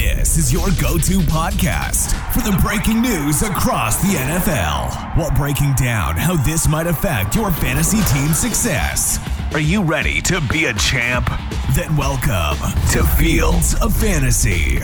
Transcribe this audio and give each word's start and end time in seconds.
This 0.00 0.38
is 0.38 0.50
your 0.50 0.68
go 0.80 0.96
to 0.96 1.18
podcast 1.28 2.14
for 2.32 2.40
the 2.40 2.56
breaking 2.62 3.02
news 3.02 3.42
across 3.42 4.00
the 4.00 4.16
NFL 4.16 5.14
while 5.14 5.30
breaking 5.36 5.74
down 5.74 6.16
how 6.16 6.36
this 6.36 6.66
might 6.66 6.86
affect 6.86 7.36
your 7.36 7.50
fantasy 7.50 8.00
team's 8.04 8.38
success. 8.38 9.18
Are 9.52 9.60
you 9.60 9.82
ready 9.82 10.22
to 10.22 10.40
be 10.50 10.64
a 10.64 10.72
champ? 10.72 11.28
Then 11.74 11.94
welcome 11.98 12.56
to 12.92 13.04
Fields 13.18 13.74
of 13.82 13.94
Fantasy. 13.94 14.78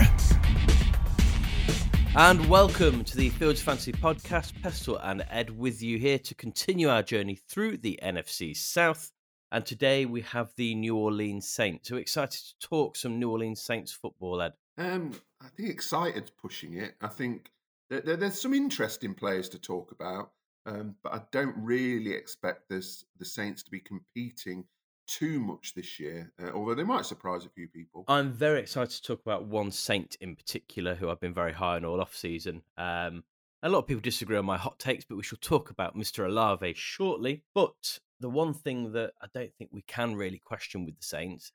And 2.15 2.47
welcome 2.47 3.03
to 3.03 3.17
the 3.17 3.29
Fields 3.29 3.59
Fantasy 3.59 3.93
Podcast. 3.93 4.53
Pestle 4.61 4.97
and 4.97 5.25
Ed 5.31 5.49
with 5.49 5.81
you 5.81 5.97
here 5.97 6.19
to 6.19 6.35
continue 6.35 6.89
our 6.89 7.01
journey 7.01 7.39
through 7.49 7.77
the 7.77 7.99
NFC 8.03 8.55
South. 8.55 9.11
And 9.51 9.65
today 9.65 10.05
we 10.05 10.21
have 10.21 10.53
the 10.57 10.75
New 10.75 10.95
Orleans 10.95 11.47
Saints. 11.47 11.89
So 11.89 11.95
excited 11.95 12.39
to 12.39 12.67
talk 12.67 12.95
some 12.95 13.17
New 13.17 13.31
Orleans 13.31 13.63
Saints 13.63 13.91
football, 13.91 14.43
Ed. 14.43 14.53
Um, 14.77 15.13
I 15.41 15.47
think 15.55 15.69
excited's 15.69 16.29
pushing 16.29 16.75
it. 16.75 16.95
I 17.01 17.07
think 17.07 17.51
there, 17.89 18.01
there, 18.01 18.17
there's 18.17 18.39
some 18.39 18.53
interesting 18.53 19.13
players 19.13 19.49
to 19.49 19.59
talk 19.59 19.91
about, 19.91 20.31
um, 20.65 20.95
but 21.03 21.13
I 21.13 21.21
don't 21.31 21.55
really 21.57 22.11
expect 22.11 22.69
this 22.69 23.05
the 23.17 23.25
Saints 23.25 23.63
to 23.63 23.71
be 23.71 23.79
competing 23.79 24.65
too 25.07 25.39
much 25.39 25.73
this 25.73 25.99
year. 25.99 26.31
Uh, 26.41 26.51
although 26.53 26.75
they 26.75 26.83
might 26.83 27.05
surprise 27.05 27.45
a 27.45 27.49
few 27.49 27.67
people. 27.67 28.03
I'm 28.07 28.31
very 28.31 28.59
excited 28.59 28.91
to 28.91 29.01
talk 29.01 29.21
about 29.21 29.45
one 29.45 29.71
Saint 29.71 30.15
in 30.21 30.35
particular, 30.35 30.95
who 30.95 31.09
I've 31.09 31.21
been 31.21 31.33
very 31.33 31.53
high 31.53 31.75
on 31.75 31.85
all 31.85 32.01
off 32.01 32.15
season. 32.15 32.61
Um, 32.77 33.23
a 33.63 33.69
lot 33.69 33.79
of 33.79 33.87
people 33.87 34.01
disagree 34.01 34.37
on 34.37 34.45
my 34.45 34.57
hot 34.57 34.77
takes, 34.77 35.05
but 35.05 35.17
we 35.17 35.23
shall 35.23 35.39
talk 35.41 35.71
about 35.71 35.97
Mr. 35.97 36.25
Olave 36.25 36.73
shortly. 36.75 37.43
But 37.55 37.99
the 38.19 38.29
one 38.29 38.53
thing 38.53 38.91
that 38.91 39.13
I 39.21 39.27
don't 39.33 39.53
think 39.55 39.71
we 39.73 39.81
can 39.83 40.15
really 40.15 40.39
question 40.39 40.85
with 40.85 40.97
the 40.97 41.05
Saints 41.05 41.51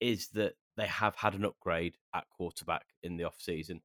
is 0.00 0.28
that 0.28 0.54
they 0.80 0.86
have 0.86 1.16
had 1.16 1.34
an 1.34 1.44
upgrade 1.44 1.96
at 2.14 2.28
quarterback 2.30 2.86
in 3.02 3.16
the 3.16 3.24
offseason. 3.24 3.80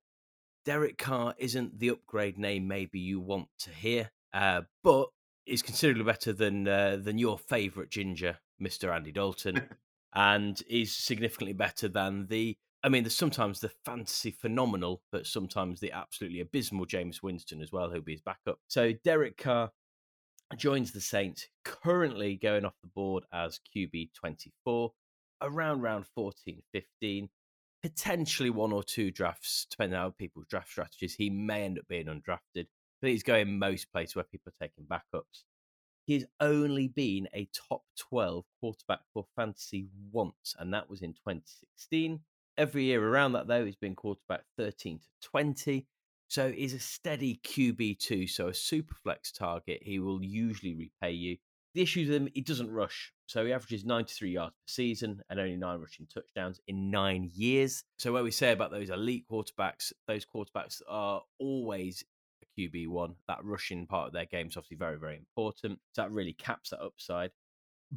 Derek 0.64 0.98
Carr 0.98 1.36
isn't 1.38 1.80
the 1.80 1.90
upgrade 1.90 2.38
name 2.38 2.68
maybe 2.68 3.00
you 3.00 3.20
want 3.20 3.50
to 3.60 3.70
hear, 3.70 4.12
uh, 4.34 4.62
but 4.84 5.10
is 5.46 5.62
considerably 5.62 6.04
better 6.04 6.34
than 6.34 6.68
uh, 6.68 6.98
than 7.00 7.20
your 7.20 7.38
favourite 7.38 7.92
ginger, 7.92 8.40
Mr. 8.62 8.94
Andy 8.94 9.12
Dalton, 9.12 9.70
and 10.16 10.62
is 10.68 10.96
significantly 10.96 11.54
better 11.54 11.88
than 11.88 12.28
the. 12.28 12.58
I 12.84 12.90
mean, 12.90 13.04
there's 13.04 13.16
sometimes 13.16 13.60
the 13.60 13.72
fantasy 13.84 14.32
phenomenal, 14.32 15.02
but 15.12 15.26
sometimes 15.26 15.80
the 15.80 15.92
absolutely 15.92 16.40
abysmal 16.40 16.86
Jameis 16.86 17.24
Winston 17.24 17.62
as 17.62 17.72
well, 17.72 17.90
who'll 17.90 18.02
be 18.02 18.12
his 18.12 18.22
backup. 18.22 18.60
So 18.68 18.94
Derek 19.04 19.38
Carr 19.38 19.72
joins 20.56 20.92
the 20.92 21.02
Saints, 21.02 21.48
currently 21.64 22.36
going 22.36 22.64
off 22.64 22.76
the 22.82 22.88
board 22.88 23.24
as 23.34 23.60
QB 23.76 24.14
24, 24.14 24.92
around 25.42 25.82
round 25.82 26.06
14, 26.16 26.62
15. 26.72 27.30
Potentially 27.82 28.50
one 28.50 28.72
or 28.72 28.84
two 28.84 29.12
drafts, 29.12 29.68
depending 29.70 30.00
on 30.00 30.12
people's 30.14 30.48
draft 30.48 30.72
strategies. 30.72 31.16
He 31.16 31.30
may 31.30 31.64
end 31.64 31.78
up 31.78 31.88
being 31.88 32.08
undrafted, 32.08 32.68
but 33.02 33.12
he's 33.12 33.24
going 33.24 33.60
most 33.60 33.92
places 33.92 34.16
where 34.16 34.26
people 34.26 34.52
are 34.52 34.66
taking 34.66 34.86
backups. 34.86 35.44
He's 36.06 36.26
only 36.40 36.88
been 36.88 37.28
a 37.34 37.48
top 37.70 37.82
12 37.98 38.46
quarterback 38.60 39.00
for 39.14 39.26
fantasy 39.36 39.88
once, 40.12 40.56
and 40.58 40.74
that 40.74 40.90
was 40.90 41.02
in 41.02 41.14
2016. 41.14 42.20
Every 42.58 42.86
year 42.86 43.06
around 43.06 43.34
that, 43.34 43.48
though, 43.48 43.66
he's 43.66 43.76
been 43.76 43.96
quarterback 43.96 44.42
13 44.58 45.00
to 45.00 45.30
20. 45.30 45.88
So 46.28 46.52
he's 46.52 46.74
a 46.74 46.80
steady 46.80 47.40
QB2, 47.44 48.30
so 48.30 48.48
a 48.48 48.54
super 48.54 48.96
flex 49.04 49.32
target. 49.32 49.82
He 49.84 50.00
will 50.00 50.24
usually 50.24 50.76
repay 50.76 51.12
you. 51.12 51.38
The 51.74 51.82
issue 51.82 52.02
with 52.02 52.12
him, 52.12 52.30
he 52.34 52.42
doesn't 52.42 52.72
rush. 52.72 53.12
So 53.28 53.46
he 53.46 53.54
averages 53.54 53.86
93 53.86 54.32
yards 54.32 54.54
per 54.54 54.68
season 54.68 55.22
and 55.30 55.40
only 55.40 55.58
nine 55.58 55.80
rushing 55.80 56.08
touchdowns 56.08 56.60
in 56.68 56.92
nine 56.92 57.32
years. 57.34 57.84
So 57.98 58.14
what 58.14 58.24
we 58.24 58.32
say 58.32 58.52
about 58.52 58.72
those 58.72 58.90
elite 58.90 59.26
quarterbacks, 59.30 59.92
those 60.08 60.26
quarterbacks 60.26 60.82
are 60.88 61.22
always 61.40 62.04
a 62.44 62.62
QB1. 62.62 63.16
That 63.28 63.44
rushing 63.44 63.88
part 63.88 64.08
of 64.08 64.14
their 64.14 64.26
game 64.26 64.48
is 64.48 64.58
obviously 64.58 64.78
very, 64.78 64.98
very 64.98 65.18
important. 65.18 65.80
So 65.94 66.04
that 66.04 66.12
really 66.12 66.34
caps 66.34 66.70
that 66.70 66.82
upside. 66.82 67.32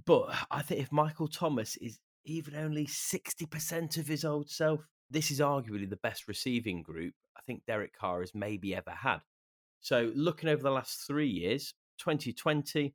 But 0.07 0.35
I 0.51 0.63
think 0.63 0.81
if 0.81 0.93
Michael 0.93 1.29
Thomas 1.29 1.77
is 1.77 1.99
even 2.25 2.55
only 2.55 2.87
60% 2.87 3.99
of 3.99 4.07
his 4.07 4.25
old 4.25 4.51
self, 4.51 4.81
this 5.11 5.31
is 5.31 5.41
arguably 5.41 5.89
the 5.89 5.97
best 5.97 6.29
receiving 6.29 6.83
group 6.83 7.15
I 7.39 7.41
think 7.47 7.63
Derek 7.67 7.97
Carr 7.97 8.21
has 8.21 8.35
maybe 8.35 8.75
ever 8.75 8.91
had. 8.91 9.21
So 9.81 10.11
looking 10.15 10.49
over 10.49 10.63
the 10.63 10.71
last 10.71 11.07
three 11.07 11.29
years, 11.29 11.73
2020, 11.99 12.95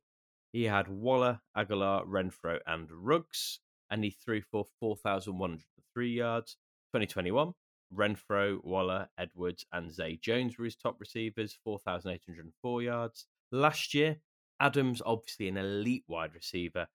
he 0.54 0.64
had 0.64 0.86
Waller, 0.86 1.40
Agholor, 1.56 2.06
Renfrow, 2.06 2.60
and 2.64 2.88
Ruggs, 2.88 3.58
and 3.90 4.04
he 4.04 4.10
threw 4.10 4.40
for 4.40 4.64
4,103 4.78 6.08
yards. 6.08 6.56
2021, 6.92 7.54
Renfrow, 7.92 8.62
Waller, 8.62 9.08
Edwards, 9.18 9.66
and 9.72 9.92
Zay 9.92 10.16
Jones 10.22 10.56
were 10.56 10.64
his 10.64 10.76
top 10.76 11.00
receivers, 11.00 11.58
4,804 11.64 12.82
yards. 12.82 13.26
Last 13.50 13.94
year, 13.94 14.18
Adams, 14.60 15.02
obviously 15.04 15.48
an 15.48 15.56
elite 15.56 16.04
wide 16.06 16.34
receiver, 16.34 16.86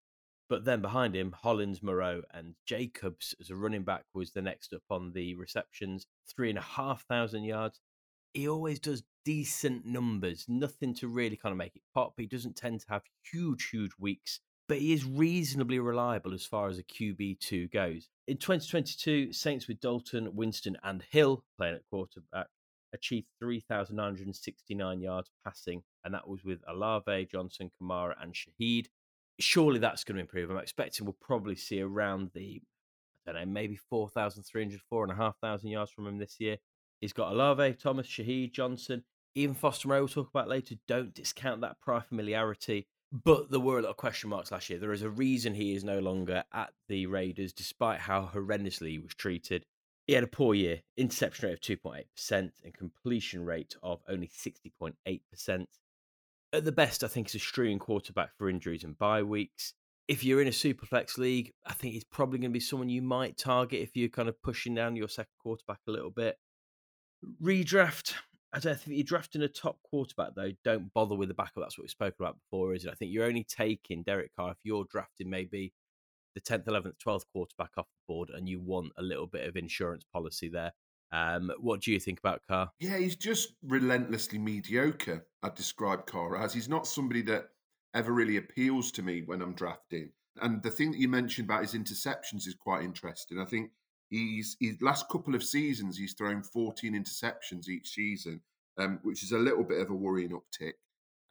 but 0.48 0.64
then 0.64 0.81
behind 0.81 1.14
him, 1.14 1.34
Hollins, 1.34 1.84
Moreau, 1.84 2.22
and 2.34 2.56
Jacobs 2.66 3.36
as 3.42 3.50
a 3.50 3.58
running 3.58 3.84
back 3.84 4.06
was 4.14 4.31
the 4.31 4.42
next 4.42 4.72
up 4.74 4.84
on 4.90 5.12
the 5.12 5.36
receptions, 5.36 6.08
three 6.34 6.50
and 6.50 6.58
a 6.58 6.62
half 6.62 7.03
thousand 7.08 7.44
yards. 7.44 7.81
He 8.34 8.48
always 8.48 8.80
does 8.80 9.03
decent 9.29 9.85
numbers, 9.85 10.45
nothing 10.47 10.91
to 10.95 11.07
really 11.07 11.35
kind 11.35 11.51
of 11.51 11.57
make 11.57 11.75
it 11.75 11.84
pop. 11.94 12.13
He 12.17 12.25
doesn't 12.25 12.56
tend 12.56 12.79
to 12.79 12.88
have 12.90 13.03
huge, 13.31 13.69
huge 13.69 13.91
weeks, 14.00 14.40
but 14.67 14.79
he 14.79 14.91
is 14.91 15.06
reasonably 15.06 15.78
reliable 15.78 16.34
as 16.34 16.47
far 16.47 16.67
as 16.67 16.79
a 16.79 16.84
QB2 16.84 17.72
goes. 17.72 18.09
In 18.28 18.38
2022, 18.38 19.31
Saints 19.31 19.68
with 19.68 19.79
Dalton, 19.79 20.35
Winston, 20.35 20.78
and 20.84 21.03
Hill 21.12 21.44
playing 21.59 21.75
at 21.75 21.85
quarterback 21.91 22.47
achieved 22.91 23.28
3,969 23.39 25.00
yards 25.00 25.29
passing, 25.45 25.84
and 26.03 26.16
that 26.16 26.28
was 26.28 26.44
with 26.44 26.62
Olave, 26.68 27.28
Johnson, 27.31 27.69
Kamara, 27.79 28.16
and 28.19 28.34
Shaheed 28.34 28.88
surely 29.39 29.79
that's 29.79 30.03
going 30.03 30.16
to 30.16 30.22
improve. 30.22 30.50
I'm 30.50 30.57
expecting 30.57 31.06
we'll 31.06 31.16
probably 31.22 31.56
see 31.56 31.81
around 31.81 32.31
the, 32.34 32.62
I 33.28 33.34
don't 33.34 33.41
know, 33.41 33.51
maybe 33.51 33.78
4,300, 33.89 34.81
4,500 34.89 35.69
yards 35.69 35.91
from 35.91 36.07
him 36.07 36.18
this 36.18 36.38
year. 36.39 36.57
He's 37.00 37.13
got 37.13 37.31
Olave, 37.31 37.75
Thomas, 37.75 38.07
Shaheed, 38.07 38.51
Johnson, 38.51 39.03
even 39.35 39.56
Foster 39.56 39.88
Moreau 39.88 40.01
we'll 40.01 40.07
talk 40.07 40.29
about 40.29 40.50
later. 40.50 40.75
Don't 40.88 41.13
discount 41.13 41.62
that 41.62 41.79
prior 41.81 42.01
familiarity. 42.01 42.88
But 43.12 43.50
there 43.50 43.59
were 43.59 43.79
a 43.79 43.81
lot 43.81 43.90
of 43.90 43.97
question 43.97 44.29
marks 44.29 44.51
last 44.51 44.69
year. 44.69 44.78
There 44.78 44.94
is 44.94 45.01
a 45.01 45.09
reason 45.09 45.56
he 45.56 45.73
is 45.73 45.84
no 45.84 46.00
longer 46.00 46.44
at 46.53 46.73
the 46.88 47.07
Raiders, 47.07 47.53
despite 47.53 48.00
how 48.01 48.29
horrendously 48.31 48.89
he 48.89 49.00
was 49.00 49.16
treated. 49.16 49.66
He 50.06 50.13
had 50.13 50.23
a 50.23 50.28
poor 50.28 50.53
year, 50.53 50.81
interception 50.95 51.50
rate 51.50 51.53
of 51.53 51.62
2.8% 51.62 52.51
and 52.63 52.73
completion 52.73 53.45
rate 53.45 53.75
of 53.81 54.01
only 54.07 54.28
60.8% 54.28 55.66
at 56.53 56.66
the 56.66 56.72
best, 56.72 57.03
I 57.03 57.07
think 57.07 57.28
he's 57.28 57.41
a 57.41 57.45
streaming 57.45 57.79
quarterback 57.79 58.35
for 58.38 58.50
injuries 58.50 58.84
and 58.84 58.97
bye 58.97 59.23
weeks. 59.23 59.73
If 60.07 60.23
you're 60.23 60.41
in 60.41 60.47
a 60.47 60.51
superflex 60.51 61.18
league, 61.18 61.53
I 61.66 61.73
think 61.73 61.94
he's 61.94 62.03
probably 62.03 62.39
going 62.39 62.51
to 62.51 62.53
be 62.53 62.59
someone 62.59 62.89
you 62.89 63.03
might 63.03 63.38
target 63.38 63.81
if 63.81 63.95
you're 63.95 64.09
kind 64.09 64.28
of 64.28 64.41
pushing 64.41 64.73
down 64.73 64.95
your 64.95 65.07
second 65.07 65.34
quarterback 65.41 65.79
a 65.88 65.91
little 65.91 66.09
bit. 66.09 66.38
Redraft. 67.41 68.16
I 68.52 68.60
don't 68.60 68.80
think 68.80 68.98
you're 68.98 69.04
drafting 69.04 69.44
a 69.44 69.48
top 69.48 69.78
quarterback 69.84 70.30
though. 70.36 70.52
Don't 70.64 70.94
bother 70.94 71.16
with 71.16 71.30
the 71.30 71.36
backup. 71.36 71.64
That's 71.64 71.78
what 71.78 71.84
we 71.84 71.90
spoke 71.90 72.16
about 72.20 72.38
before, 72.40 72.74
is 72.74 72.86
it? 72.86 72.92
I 72.92 72.96
think 72.96 73.12
you're 73.12 73.26
only 73.26 73.44
taking 73.44 74.04
Derek 74.04 74.36
Carr 74.36 74.52
if 74.52 74.58
you're 74.64 74.86
drafting 74.90 75.30
maybe 75.30 75.74
the 76.36 76.42
tenth, 76.42 76.68
eleventh, 76.68 76.98
twelfth 77.00 77.26
quarterback 77.34 77.72
off 77.78 77.88
the 77.88 78.14
board, 78.14 78.30
and 78.34 78.48
you 78.50 78.60
want 78.60 78.92
a 78.98 79.04
little 79.04 79.28
bit 79.28 79.48
of 79.48 79.56
insurance 79.56 80.04
policy 80.12 80.50
there. 80.50 80.72
Um, 81.12 81.52
what 81.60 81.82
do 81.82 81.92
you 81.92 82.00
think 82.00 82.20
about 82.20 82.42
Carr? 82.48 82.70
Yeah, 82.80 82.98
he's 82.98 83.16
just 83.16 83.54
relentlessly 83.64 84.38
mediocre. 84.38 85.26
I'd 85.42 85.56
describe 85.56 86.06
Carr 86.06 86.38
as 86.38 86.54
he's 86.54 86.70
not 86.70 86.86
somebody 86.86 87.24
that 87.24 87.50
ever 87.96 88.12
really 88.12 88.38
appeals 88.38 88.92
to 88.92 89.02
me 89.02 89.24
when 89.26 89.42
I'm 89.42 89.54
drafting. 89.54 90.12
And 90.42 90.62
the 90.62 90.70
thing 90.70 90.92
that 90.92 91.00
you 91.00 91.08
mentioned 91.08 91.50
about 91.50 91.64
his 91.64 91.74
interceptions 91.74 92.48
is 92.48 92.56
quite 92.60 92.84
interesting. 92.84 93.40
I 93.40 93.46
think 93.46 93.72
he's 94.09 94.58
his 94.59 94.81
last 94.81 95.08
couple 95.09 95.36
of 95.36 95.44
seasons 95.44 95.97
he's 95.97 96.14
thrown 96.14 96.44
14 96.44 96.94
interceptions 96.94 97.68
each 97.68 97.89
season, 97.89 98.42
um, 98.78 99.00
which 99.04 99.24
is 99.24 99.31
a 99.31 99.38
little 99.38 99.63
bit 99.63 99.81
of 99.81 99.89
a 99.89 99.95
worrying 99.95 100.31
uptick. 100.31 100.74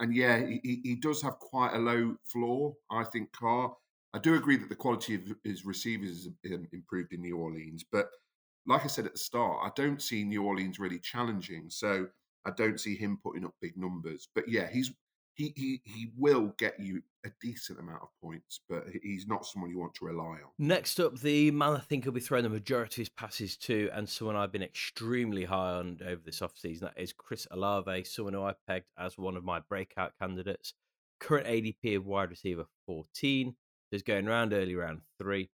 And 0.01 0.15
yeah, 0.15 0.39
he, 0.47 0.81
he 0.85 0.95
does 0.95 1.21
have 1.23 1.39
quite 1.41 1.75
a 1.75 1.79
low 1.79 2.17
floor. 2.25 2.75
I 2.91 3.05
think 3.05 3.33
Carr. 3.33 3.75
I 4.15 4.19
do 4.19 4.35
agree 4.37 4.57
that 4.57 4.71
the 4.71 4.75
quality 4.75 5.15
of 5.17 5.23
his 5.45 5.67
receivers 5.67 6.29
has 6.45 6.55
um, 6.55 6.67
improved 6.73 7.13
in 7.13 7.21
New 7.21 7.37
Orleans, 7.37 7.85
but 7.93 8.09
like 8.69 8.85
I 8.85 8.87
said 8.87 9.07
at 9.07 9.13
the 9.13 9.19
start, 9.19 9.59
I 9.65 9.71
don't 9.75 10.01
see 10.01 10.25
New 10.25 10.45
Orleans 10.45 10.79
really 10.79 10.99
challenging. 10.99 11.65
So 11.69 12.07
I 12.47 12.51
don't 12.57 12.79
see 12.79 12.97
him 12.97 13.19
putting 13.23 13.45
up 13.45 13.55
big 13.61 13.77
numbers. 13.77 14.29
But 14.35 14.49
yeah, 14.49 14.69
he's 14.71 14.93
he 15.39 15.53
he 15.57 15.81
he 15.85 16.11
will 16.17 16.53
get 16.59 16.79
you 16.79 17.01
a 17.25 17.31
decent 17.41 17.79
amount 17.79 18.03
of 18.03 18.09
points, 18.23 18.61
but 18.69 18.85
he's 19.03 19.27
not 19.27 19.47
someone 19.47 19.71
you 19.71 19.79
want 19.79 19.95
to 19.95 20.05
rely 20.05 20.25
on. 20.25 20.51
Next 20.59 21.01
up, 21.01 21.19
the 21.21 21.51
man 21.53 21.75
I 21.75 21.79
think 21.79 22.05
will 22.05 22.13
be 22.13 22.21
throwing 22.21 22.43
the 22.43 22.51
majority 22.51 23.03
of 23.03 23.07
his 23.07 23.09
passes 23.09 23.57
to, 23.59 23.89
and 23.95 24.09
someone 24.09 24.37
I've 24.37 24.53
been 24.53 24.63
extremely 24.63 25.45
high 25.45 25.75
on 25.75 25.99
over 26.05 26.21
this 26.25 26.41
offseason, 26.41 26.81
that 26.81 26.95
is 26.97 27.13
Chris 27.13 27.47
Olave, 27.53 28.05
someone 28.05 28.35
who 28.35 28.43
I 28.43 28.55
pegged 28.67 28.87
as 28.99 29.17
one 29.17 29.37
of 29.37 29.45
my 29.45 29.61
breakout 29.61 30.13
candidates. 30.21 30.75
Current 31.21 31.47
ADP 31.47 31.97
of 31.97 32.07
wide 32.07 32.31
receiver 32.31 32.67
14, 32.87 33.55
is 33.93 34.03
going 34.03 34.29
around 34.29 34.53
early 34.53 34.75
round 34.75 35.01
three. 35.19 35.51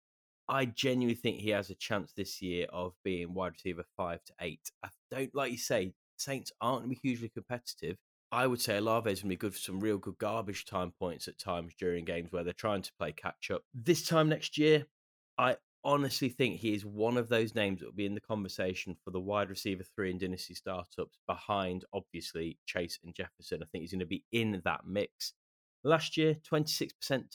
I 0.47 0.65
genuinely 0.65 1.15
think 1.15 1.39
he 1.39 1.49
has 1.51 1.69
a 1.69 1.75
chance 1.75 2.11
this 2.11 2.41
year 2.41 2.67
of 2.71 2.93
being 3.03 3.33
wide 3.33 3.53
receiver 3.53 3.85
five 3.95 4.23
to 4.25 4.33
eight. 4.41 4.71
I 4.83 4.89
don't 5.11 5.33
like 5.33 5.51
you 5.51 5.57
say 5.57 5.93
Saints 6.17 6.51
aren't 6.59 6.81
going 6.83 6.95
to 6.95 7.01
be 7.01 7.07
hugely 7.07 7.29
competitive. 7.29 7.97
I 8.31 8.45
would 8.45 8.61
say 8.61 8.77
Olave 8.77 9.11
is 9.11 9.21
going 9.21 9.29
to 9.29 9.35
be 9.35 9.37
good 9.37 9.53
for 9.53 9.59
some 9.59 9.79
real 9.79 9.97
good 9.97 10.19
garbage 10.19 10.65
time 10.65 10.91
points 10.91 11.27
at 11.27 11.39
times 11.39 11.73
during 11.77 12.05
games 12.05 12.31
where 12.31 12.43
they're 12.43 12.53
trying 12.53 12.83
to 12.83 12.93
play 12.93 13.11
catch 13.11 13.49
up. 13.49 13.63
This 13.73 14.05
time 14.05 14.29
next 14.29 14.57
year, 14.57 14.85
I 15.37 15.55
honestly 15.83 16.29
think 16.29 16.59
he 16.59 16.73
is 16.73 16.85
one 16.85 17.17
of 17.17 17.29
those 17.29 17.55
names 17.55 17.79
that 17.79 17.87
will 17.87 17.93
be 17.93 18.05
in 18.05 18.13
the 18.13 18.21
conversation 18.21 18.95
for 19.03 19.09
the 19.09 19.19
wide 19.19 19.49
receiver 19.49 19.83
three 19.83 20.11
in 20.11 20.19
dynasty 20.19 20.53
startups 20.53 21.17
behind, 21.25 21.85
obviously, 21.91 22.59
Chase 22.67 22.99
and 23.03 23.15
Jefferson. 23.15 23.63
I 23.63 23.65
think 23.71 23.81
he's 23.81 23.91
going 23.91 23.99
to 24.01 24.05
be 24.05 24.23
in 24.31 24.61
that 24.63 24.81
mix. 24.85 25.33
Last 25.83 26.17
year, 26.17 26.35
26% 26.35 26.91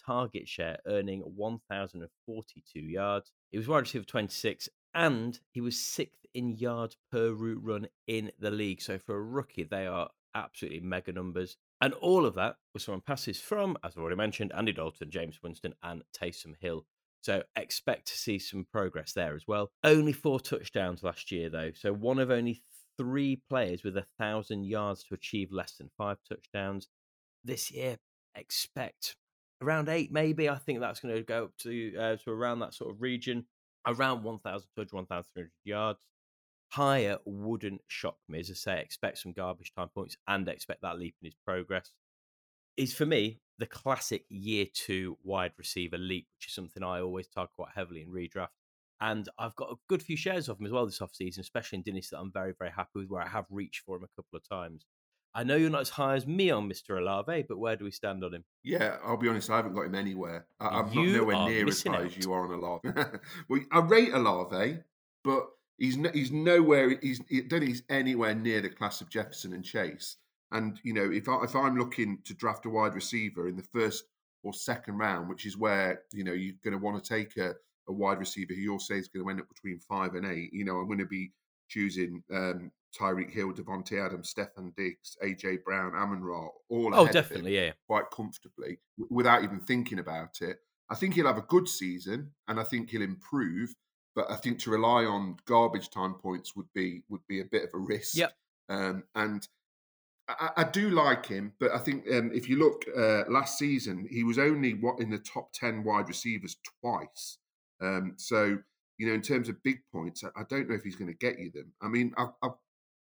target 0.07 0.47
share, 0.47 0.79
earning 0.87 1.21
1,042 1.21 2.79
yards. 2.79 3.33
He 3.51 3.59
was 3.59 3.67
wide 3.67 3.81
receiver 3.81 4.05
26, 4.05 4.69
and 4.95 5.41
he 5.51 5.61
was 5.61 5.81
sixth 5.81 6.27
in 6.35 6.51
yards 6.51 6.97
per 7.11 7.33
route 7.33 7.63
run 7.63 7.89
in 8.07 8.31
the 8.39 8.51
league. 8.51 8.83
So 8.83 8.99
for 8.99 9.17
a 9.17 9.23
rookie, 9.23 9.65
they 9.65 9.87
are 9.87 10.11
absolutely 10.35 10.81
mega 10.81 11.13
numbers. 11.13 11.57
And 11.81 11.93
all 11.95 12.25
of 12.27 12.35
that 12.35 12.57
was 12.73 12.85
from 12.85 13.01
passes 13.01 13.41
from, 13.41 13.77
as 13.85 13.93
I've 13.97 14.01
already 14.01 14.17
mentioned, 14.17 14.53
Andy 14.57 14.73
Dalton, 14.73 15.11
Jameis 15.11 15.43
Winston, 15.43 15.75
and 15.83 16.03
Taysom 16.19 16.55
Hill. 16.61 16.87
So 17.23 17.43
expect 17.57 18.09
to 18.09 18.19
see 18.19 18.39
some 18.39 18.67
progress 18.71 19.13
there 19.13 19.35
as 19.35 19.45
well. 19.49 19.71
Only 19.83 20.13
four 20.13 20.41
touchdowns 20.41 21.03
last 21.03 21.33
year, 21.33 21.49
though. 21.49 21.73
So 21.75 21.93
one 21.93 22.19
of 22.19 22.31
only 22.31 22.63
three 22.97 23.41
players 23.49 23.83
with 23.83 23.97
a 23.97 24.07
thousand 24.19 24.65
yards 24.65 25.05
to 25.05 25.15
achieve 25.15 25.51
less 25.51 25.77
than 25.77 25.91
five 25.97 26.19
touchdowns. 26.29 26.89
This 27.43 27.71
year, 27.71 27.97
expect 28.35 29.17
around 29.63 29.89
eight, 29.89 30.13
maybe. 30.13 30.49
I 30.49 30.57
think 30.57 30.81
that's 30.81 31.01
going 31.01 31.15
to 31.15 31.23
go 31.23 31.45
up 31.45 31.57
to 31.61 31.97
uh, 31.97 32.17
to 32.17 32.31
around 32.31 32.61
that 32.61 32.75
sort 32.75 32.91
of 32.93 33.01
region, 33.01 33.47
around 33.87 34.23
1,200, 34.23 34.65
1,300 34.93 35.51
yards. 35.65 35.99
Higher 36.75 37.19
wouldn't 37.25 37.83
shock 37.87 38.17
me. 38.29 38.41
As 38.41 38.51
I 38.51 38.55
say, 38.55 38.81
expect 38.81 39.19
some 39.19 39.33
garbage 39.33 39.73
time 39.77 39.91
points 39.95 40.17
and 40.27 40.49
expect 40.49 40.83
that 40.83 40.99
leap 40.99 41.15
in 41.23 41.27
his 41.27 41.37
progress. 41.47 41.93
Is 42.77 42.93
for 42.93 43.07
me 43.07 43.41
the 43.59 43.67
classic 43.67 44.25
year 44.29 44.67
two 44.73 45.17
wide 45.23 45.53
receiver 45.57 45.99
leap, 45.99 46.27
which 46.37 46.49
is 46.49 46.55
something 46.55 46.83
I 46.83 47.01
always 47.01 47.29
target 47.29 47.53
quite 47.55 47.71
heavily 47.77 48.03
in 48.03 48.09
redraft. 48.09 48.49
And 49.01 49.29
I've 49.39 49.55
got 49.55 49.71
a 49.71 49.77
good 49.89 50.03
few 50.03 50.17
shares 50.17 50.49
of 50.49 50.59
him 50.59 50.67
as 50.67 50.73
well 50.73 50.85
this 50.85 50.99
offseason, 50.99 51.39
especially 51.39 51.79
in 51.79 51.85
Dynasty 51.85 52.17
that 52.17 52.21
I'm 52.21 52.33
very, 52.33 52.55
very 52.59 52.73
happy 52.73 52.91
with, 52.97 53.09
where 53.09 53.23
I 53.23 53.29
have 53.29 53.47
reached 53.51 53.85
for 53.85 53.97
him 53.97 54.05
a 54.05 54.21
couple 54.21 54.37
of 54.37 54.49
times. 54.49 54.85
I 55.33 55.45
know 55.45 55.55
you're 55.55 55.71
not 55.71 55.83
as 55.83 55.91
high 55.91 56.17
as 56.17 56.27
me 56.27 56.51
on 56.51 56.69
Mr. 56.69 56.99
Olave, 56.99 57.45
but 57.49 57.59
where 57.59 57.77
do 57.77 57.85
we 57.85 57.93
stand 57.93 58.25
on 58.25 58.35
him? 58.35 58.45
Yeah, 58.65 58.97
I'll 59.05 59.17
be 59.17 59.29
honest, 59.29 59.51
I 59.51 59.57
haven't 59.57 59.75
got 59.75 59.87
him 59.87 59.95
anywhere. 59.95 60.47
I, 60.59 60.81
am 60.81 60.87
not 60.87 61.07
nowhere 61.07 61.49
near 61.49 61.69
as 61.69 61.83
high 61.85 61.97
out. 61.97 62.07
as 62.07 62.17
you 62.17 62.33
are 62.33 62.45
on 62.47 62.53
Olave. 62.53 62.89
well, 63.49 63.61
I 63.73 63.79
rate 63.81 64.13
Olave, 64.13 64.79
but 65.25 65.49
he's 65.79 65.97
no, 65.97 66.11
he's 66.13 66.33
nowhere. 66.33 66.99
He's 67.03 67.21
I 67.33 67.41
don't 67.49 67.61
think 67.61 67.69
he's 67.69 67.83
anywhere 67.89 68.35
near 68.35 68.61
the 68.61 68.71
class 68.71 69.01
of 69.01 69.11
Jefferson 69.11 69.53
and 69.53 69.65
Chase. 69.65 70.17
And 70.53 70.79
you 70.83 70.93
know, 70.93 71.11
if 71.11 71.29
I, 71.29 71.43
if 71.43 71.55
I'm 71.57 71.77
looking 71.77 72.19
to 72.25 72.35
draft 72.35 72.67
a 72.67 72.71
wide 72.71 72.95
receiver 72.95 73.49
in 73.49 73.57
the 73.57 73.67
first 73.73 74.05
or 74.43 74.53
second 74.53 74.99
round, 74.99 75.29
which 75.29 75.47
is 75.47 75.57
where 75.57 76.03
you 76.13 76.25
know 76.25 76.33
you're 76.33 76.55
going 76.63 76.73
to 76.73 76.85
want 76.85 77.03
to 77.03 77.09
take 77.09 77.37
a, 77.37 77.55
a 77.89 77.93
wide 77.93 78.19
receiver 78.19 78.55
who 78.55 78.61
you'll 78.61 78.79
say 78.79 78.97
is 78.97 79.09
going 79.09 79.25
to 79.25 79.31
end 79.31 79.41
up 79.41 79.49
between 79.49 79.79
five 79.81 80.15
and 80.15 80.27
eight, 80.27 80.53
you 80.53 80.65
know, 80.65 80.77
I'm 80.77 80.87
going 80.87 80.99
to 80.99 81.07
be 81.07 81.33
choosing 81.69 82.23
um, 82.33 82.71
Tyreek 82.99 83.33
Hill, 83.33 83.53
Davante 83.53 84.05
Adams, 84.05 84.33
Stefon 84.33 84.75
Diggs, 84.77 85.17
AJ 85.23 85.65
Brown, 85.65 85.95
Amon 85.95 86.23
Ra, 86.23 86.49
all 86.69 86.95
oh, 86.95 87.07
definitely, 87.09 87.57
yeah, 87.57 87.73
quite 87.87 88.05
comfortably 88.15 88.79
w- 88.99 89.09
without 89.11 89.43
even 89.43 89.61
thinking 89.61 89.99
about 89.99 90.41
it. 90.41 90.59
I 90.91 90.95
think 90.95 91.15
he'll 91.15 91.27
have 91.27 91.39
a 91.39 91.43
good 91.43 91.69
season, 91.69 92.31
and 92.49 92.61
I 92.61 92.65
think 92.65 92.91
he'll 92.91 93.03
improve. 93.03 93.75
But 94.15 94.31
I 94.31 94.37
think 94.37 94.61
to 94.61 94.71
rely 94.71 95.05
on 95.05 95.37
garbage 95.47 95.91
time 95.91 96.15
points 96.15 96.55
would 96.55 96.73
be 96.75 97.03
would 97.09 97.27
be 97.29 97.41
a 97.41 97.45
bit 97.45 97.65
of 97.65 97.71
a 97.75 97.79
risk. 97.79 98.17
Yep. 98.17 98.33
Um, 98.69 99.05
and 99.15 99.47
I, 100.29 100.51
I, 100.59 100.65
do 100.65 100.91
like 100.91 101.27
him, 101.27 101.53
but 101.61 101.73
I 101.73 101.79
think 101.79 102.05
um, 102.11 102.31
if 102.33 102.49
you 102.49 102.57
look 102.57 102.85
uh, 102.97 103.31
last 103.31 103.59
season, 103.59 104.07
he 104.11 104.25
was 104.25 104.39
only 104.39 104.73
what 104.73 105.01
in 105.01 105.11
the 105.11 105.19
top 105.19 105.53
ten 105.53 105.85
wide 105.85 106.09
receivers 106.09 106.57
twice. 106.81 107.39
Um, 107.81 108.15
so 108.17 108.59
you 108.99 109.09
know, 109.09 109.15
in 109.15 109.23
terms 109.23 109.49
of 109.49 109.63
big 109.63 109.81
points, 109.93 110.25
I, 110.25 110.29
I 110.41 110.45
don't 110.49 110.69
know 110.69 110.77
if 110.77 110.83
he's 110.83 110.97
going 110.97 111.11
to 111.11 111.19
get 111.19 111.39
you 111.39 111.51
them. 111.51 111.73
I 111.83 111.89
mean, 111.89 112.15
I, 112.17 112.29
I, 112.43 112.49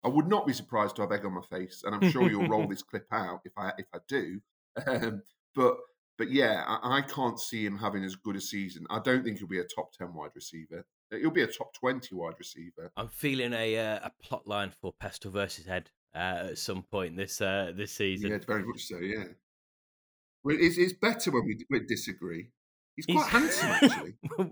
I, 0.03 0.07
would 0.07 0.27
not 0.27 0.47
be 0.47 0.53
surprised 0.53 0.95
to 0.95 1.01
have 1.01 1.11
egg 1.11 1.25
on 1.25 1.33
my 1.33 1.41
face, 1.41 1.83
and 1.85 1.93
I'm 1.93 2.09
sure 2.09 2.29
you'll 2.29 2.47
roll 2.47 2.67
this 2.69 2.81
clip 2.81 3.05
out 3.11 3.41
if 3.45 3.53
I 3.57 3.71
if 3.77 3.87
I 3.93 3.99
do. 4.07 4.39
Um, 4.87 5.21
but 5.53 5.77
but 6.17 6.31
yeah, 6.31 6.63
I, 6.67 6.97
I, 6.97 7.01
can't 7.01 7.39
see 7.39 7.65
him 7.65 7.77
having 7.77 8.03
as 8.03 8.15
good 8.15 8.35
a 8.35 8.41
season. 8.41 8.85
I 8.89 8.99
don't 8.99 9.23
think 9.23 9.39
he'll 9.39 9.47
be 9.47 9.59
a 9.59 9.63
top 9.63 9.93
ten 9.93 10.13
wide 10.13 10.31
receiver. 10.35 10.85
He'll 11.11 11.31
be 11.31 11.43
a 11.43 11.47
top 11.47 11.73
twenty 11.73 12.15
wide 12.15 12.35
receiver. 12.39 12.91
I'm 12.97 13.09
feeling 13.09 13.53
a 13.53 13.77
uh, 13.77 13.99
a 14.03 14.11
plot 14.21 14.47
line 14.47 14.71
for 14.81 14.93
Pestle 14.93 15.31
versus 15.31 15.65
Head 15.65 15.89
uh, 16.15 16.49
at 16.51 16.57
some 16.57 16.83
point 16.83 17.17
this 17.17 17.41
uh, 17.41 17.71
this 17.75 17.91
season. 17.93 18.31
Yeah, 18.31 18.39
very 18.45 18.63
much 18.63 18.83
so. 18.85 18.97
Yeah, 18.97 19.25
well, 20.43 20.57
it's, 20.59 20.77
it's 20.77 20.93
better 20.93 21.31
when 21.31 21.45
we, 21.45 21.65
we 21.69 21.79
disagree. 21.85 22.49
He's 22.95 23.05
quite 23.05 23.23
He's... 23.23 23.59
handsome, 23.59 23.69
actually. 23.69 24.13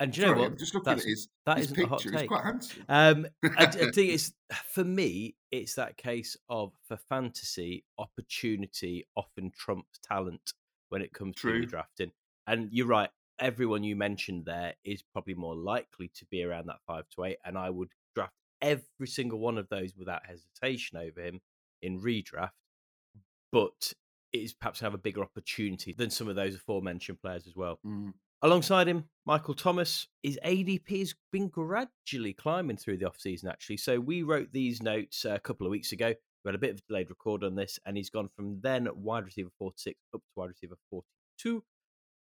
and 0.00 0.16
you 0.16 0.22
know 0.22 0.28
Sorry, 0.28 0.40
what? 0.40 0.50
I'm 0.50 0.56
just 0.56 0.74
looking 0.74 0.92
That's, 0.92 1.04
at 1.04 1.08
his, 1.08 1.28
that 1.46 1.58
his 1.58 1.72
picture. 1.72 2.10
He's 2.10 2.28
quite 2.28 2.44
handsome. 2.44 2.84
Um, 2.88 3.26
I, 3.44 3.64
I 3.64 3.66
think 3.92 4.12
it's 4.12 4.32
for 4.68 4.84
me. 4.84 5.34
It's 5.50 5.74
that 5.74 5.96
case 5.96 6.36
of 6.48 6.72
for 6.86 6.96
fantasy, 7.08 7.84
opportunity 7.98 9.06
often 9.16 9.50
trumps 9.56 9.98
talent 10.02 10.52
when 10.88 11.02
it 11.02 11.12
comes 11.12 11.36
True. 11.36 11.60
to 11.60 11.66
drafting. 11.66 12.12
And 12.46 12.68
you're 12.72 12.86
right. 12.86 13.10
Everyone 13.38 13.84
you 13.84 13.94
mentioned 13.94 14.46
there 14.46 14.74
is 14.84 15.02
probably 15.12 15.34
more 15.34 15.54
likely 15.54 16.10
to 16.16 16.26
be 16.26 16.42
around 16.42 16.66
that 16.66 16.80
five 16.86 17.04
to 17.14 17.24
eight, 17.24 17.38
and 17.44 17.56
I 17.56 17.70
would 17.70 17.90
draft 18.14 18.32
every 18.60 19.06
single 19.06 19.38
one 19.38 19.58
of 19.58 19.68
those 19.68 19.94
without 19.96 20.26
hesitation 20.26 20.98
over 20.98 21.20
him 21.20 21.40
in 21.82 22.00
redraft, 22.00 22.50
but 23.52 23.92
it 24.32 24.38
is 24.38 24.52
perhaps 24.52 24.80
have 24.80 24.94
a 24.94 24.98
bigger 24.98 25.22
opportunity 25.22 25.94
than 25.96 26.10
some 26.10 26.28
of 26.28 26.36
those 26.36 26.54
aforementioned 26.54 27.20
players 27.20 27.46
as 27.46 27.54
well. 27.54 27.78
Mm. 27.86 28.12
Alongside 28.42 28.86
him, 28.86 29.04
Michael 29.26 29.54
Thomas, 29.54 30.06
his 30.22 30.38
ADP 30.44 30.98
has 31.00 31.14
been 31.32 31.48
gradually 31.48 32.34
climbing 32.34 32.76
through 32.76 32.98
the 32.98 33.06
offseason, 33.06 33.48
actually. 33.48 33.78
So 33.78 33.98
we 33.98 34.22
wrote 34.22 34.52
these 34.52 34.80
notes 34.80 35.24
a 35.24 35.40
couple 35.40 35.66
of 35.66 35.72
weeks 35.72 35.92
ago. 35.92 36.14
We 36.48 36.52
had 36.52 36.54
a 36.54 36.60
bit 36.60 36.70
of 36.70 36.78
a 36.78 36.88
delayed 36.88 37.10
record 37.10 37.44
on 37.44 37.56
this, 37.56 37.78
and 37.84 37.94
he's 37.94 38.08
gone 38.08 38.30
from 38.34 38.58
then 38.62 38.88
wide 38.94 39.26
receiver 39.26 39.50
46 39.58 40.00
up 40.14 40.22
to 40.22 40.26
wide 40.34 40.48
receiver 40.48 40.76
42, 40.88 41.62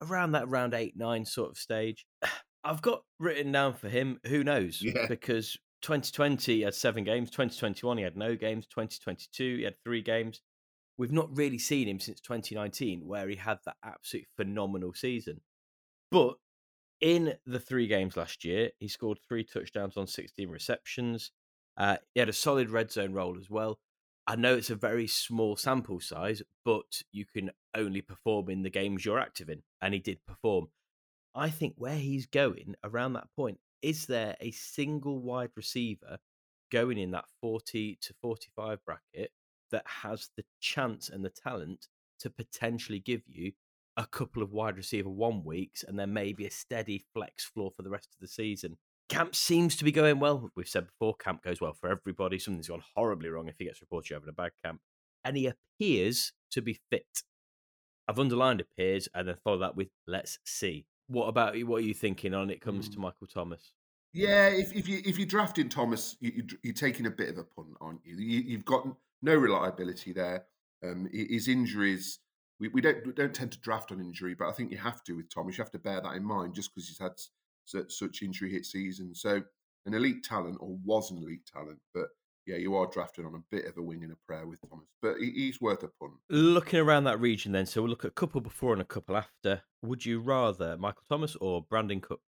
around 0.02 0.34
that 0.34 0.50
round 0.50 0.74
8 0.74 0.98
9 0.98 1.24
sort 1.24 1.52
of 1.52 1.58
stage. 1.58 2.06
I've 2.66 2.82
got 2.82 3.04
written 3.22 3.54
down 3.54 3.76
for 3.76 3.88
him, 3.88 4.20
who 4.28 4.44
knows? 4.44 4.82
Yeah. 4.82 5.06
Because 5.08 5.58
2020 5.82 6.56
he 6.56 6.62
had 6.64 6.76
seven 6.76 7.06
games. 7.06 7.30
2021 7.30 8.00
he 8.00 8.04
had 8.04 8.18
no 8.18 8.36
games. 8.36 8.68
2022 8.68 9.60
he 9.60 9.64
had 9.64 9.76
three 9.82 10.02
games. 10.02 10.42
We've 10.98 11.14
not 11.14 11.30
really 11.38 11.60
seen 11.60 11.88
him 11.88 12.02
since 12.02 12.20
2019, 12.20 13.08
where 13.08 13.30
he 13.30 13.38
had 13.38 13.60
that 13.66 13.78
absolute 13.82 14.26
phenomenal 14.36 14.94
season. 14.94 15.40
But 16.12 16.36
in 17.00 17.36
the 17.46 17.62
three 17.62 17.88
games 17.88 18.18
last 18.18 18.44
year, 18.44 18.72
he 18.80 18.90
scored 18.90 19.20
three 19.26 19.46
touchdowns 19.46 19.96
on 19.96 20.06
16 20.06 20.50
receptions. 20.50 21.32
Uh, 21.78 21.96
he 22.14 22.20
had 22.20 22.28
a 22.28 22.34
solid 22.34 22.70
red 22.70 22.92
zone 22.92 23.14
role 23.14 23.38
as 23.40 23.50
well. 23.50 23.80
I 24.30 24.36
know 24.36 24.56
it's 24.56 24.70
a 24.70 24.76
very 24.76 25.08
small 25.08 25.56
sample 25.56 26.02
size, 26.02 26.42
but 26.66 27.02
you 27.14 27.26
can 27.26 27.52
only 27.74 28.02
perform 28.02 28.50
in 28.50 28.62
the 28.62 28.70
games 28.70 29.06
you're 29.06 29.20
active 29.20 29.50
in, 29.50 29.64
and 29.82 29.94
he 29.94 30.02
did 30.02 30.26
perform. 30.28 30.68
I 31.34 31.50
think 31.50 31.76
where 31.78 31.96
he's 31.96 32.26
going 32.26 32.76
around 32.84 33.14
that 33.14 33.30
point, 33.38 33.60
is 33.82 34.06
there 34.06 34.36
a 34.42 34.52
single 34.52 35.20
wide 35.20 35.52
receiver 35.56 36.18
going 36.72 36.98
in 36.98 37.12
that 37.12 37.26
40 37.42 37.98
to 38.02 38.14
45 38.22 38.84
bracket 38.84 39.32
that 39.72 39.86
has 39.86 40.30
the 40.36 40.44
chance 40.60 41.10
and 41.10 41.24
the 41.24 41.30
talent 41.30 41.88
to 42.20 42.30
potentially 42.30 43.00
give 43.00 43.22
you 43.28 43.54
a 43.96 44.06
couple 44.06 44.44
of 44.44 44.52
wide 44.52 44.76
receiver 44.76 45.10
one 45.10 45.44
weeks 45.44 45.84
and 45.84 45.98
then 45.98 46.12
maybe 46.12 46.46
a 46.46 46.52
steady 46.52 47.06
flex 47.14 47.46
floor 47.46 47.72
for 47.76 47.84
the 47.84 47.90
rest 47.90 48.10
of 48.14 48.20
the 48.20 48.28
season? 48.28 48.78
Camp 49.10 49.36
seems 49.36 49.76
to 49.78 49.86
be 49.86 49.92
going 49.92 50.20
well. 50.20 50.52
We've 50.56 50.68
said 50.68 50.88
before, 50.88 51.16
camp 51.16 51.42
goes 51.42 51.62
well 51.62 51.74
for 51.74 51.90
everybody. 51.90 52.40
Something's 52.40 52.68
gone 52.68 52.84
horribly 52.96 53.30
wrong 53.30 53.48
if 53.48 53.56
he 53.58 53.66
gets 53.66 53.80
reported 53.80 54.10
you're 54.10 54.20
having 54.20 54.30
a 54.30 54.34
bad 54.34 54.52
camp. 54.64 54.82
And 55.24 55.38
he 55.38 55.48
appears 55.48 56.34
to 56.52 56.62
be 56.62 56.80
fit. 56.90 57.24
I've 58.08 58.20
underlined 58.20 58.62
appears 58.62 59.08
and 59.14 59.28
then 59.28 59.36
follow 59.44 59.60
that 59.60 59.76
with 59.76 59.90
let's 60.08 60.40
see. 60.46 60.86
What 61.08 61.28
about 61.28 61.58
what 61.64 61.78
are 61.78 61.86
you 61.86 61.94
thinking 61.94 62.34
on 62.34 62.50
it 62.50 62.62
comes 62.62 62.90
mm. 62.90 62.94
to 62.94 63.00
Michael 63.00 63.28
Thomas? 63.28 63.74
Yeah, 64.14 64.48
if, 64.48 64.74
if 64.74 64.88
you 64.88 65.02
if 65.06 65.18
you're 65.18 65.28
drafting 65.28 65.70
Thomas, 65.70 66.16
you, 66.20 66.44
are 66.68 66.74
taking 66.74 67.06
a 67.06 67.12
bit 67.12 67.30
of 67.30 67.38
a 67.38 67.44
punt, 67.44 67.76
aren't 67.80 68.02
you? 68.06 68.16
you 68.18 68.58
have 68.58 68.66
got 68.66 68.88
no 69.22 69.36
reliability 69.36 70.14
there. 70.14 70.46
Um, 70.84 71.10
his 71.12 71.48
injuries, 71.48 72.20
we, 72.60 72.70
we 72.70 72.82
don't 72.82 73.06
we 73.06 73.14
don't 73.14 73.34
tend 73.34 73.52
to 73.54 73.60
draft 73.60 73.92
on 73.92 74.00
injury, 74.00 74.36
but 74.36 74.48
I 74.48 74.52
think 74.52 74.72
you 74.72 74.78
have 74.78 75.04
to 75.06 75.16
with 75.16 75.34
Thomas. 75.34 75.58
You 75.58 75.64
have 75.64 75.72
to 75.72 75.80
bear 75.80 76.02
that 76.02 76.16
in 76.16 76.24
mind, 76.24 76.56
just 76.56 76.74
because 76.74 76.88
he's 76.88 77.00
had 77.00 77.14
such, 77.68 77.94
such 77.94 78.22
injury 78.22 78.52
hit 78.52 78.66
season. 78.66 79.14
So 79.14 79.42
an 79.86 79.94
elite 79.94 80.24
talent, 80.24 80.58
or 80.60 80.78
was 80.84 81.12
an 81.12 81.18
elite 81.18 81.46
talent, 81.52 81.80
but 81.94 82.08
yeah, 82.46 82.56
you 82.56 82.76
are 82.76 82.88
drafted 82.88 83.26
on 83.26 83.36
a 83.36 83.44
bit 83.52 83.66
of 83.66 83.78
a 83.78 83.82
wing 83.82 84.04
and 84.04 84.14
a 84.14 84.16
prayer 84.26 84.48
with 84.48 84.60
Thomas, 84.70 84.88
but 85.02 85.18
he's 85.20 85.60
worth 85.60 85.84
a 85.84 85.90
punt. 86.00 86.14
Looking 86.30 86.80
around 86.80 87.04
that 87.04 87.20
region, 87.20 87.52
then, 87.52 87.66
so 87.66 87.82
we'll 87.82 87.90
look 87.90 88.06
at 88.06 88.12
a 88.12 88.14
couple 88.14 88.40
before 88.42 88.74
and 88.74 88.82
a 88.82 88.86
couple 88.86 89.18
after. 89.18 89.62
Would 89.82 90.06
you 90.06 90.20
rather 90.20 90.78
Michael 90.78 91.04
Thomas 91.10 91.36
or 91.42 91.66
Brandin 91.66 92.02
Cooks? 92.02 92.22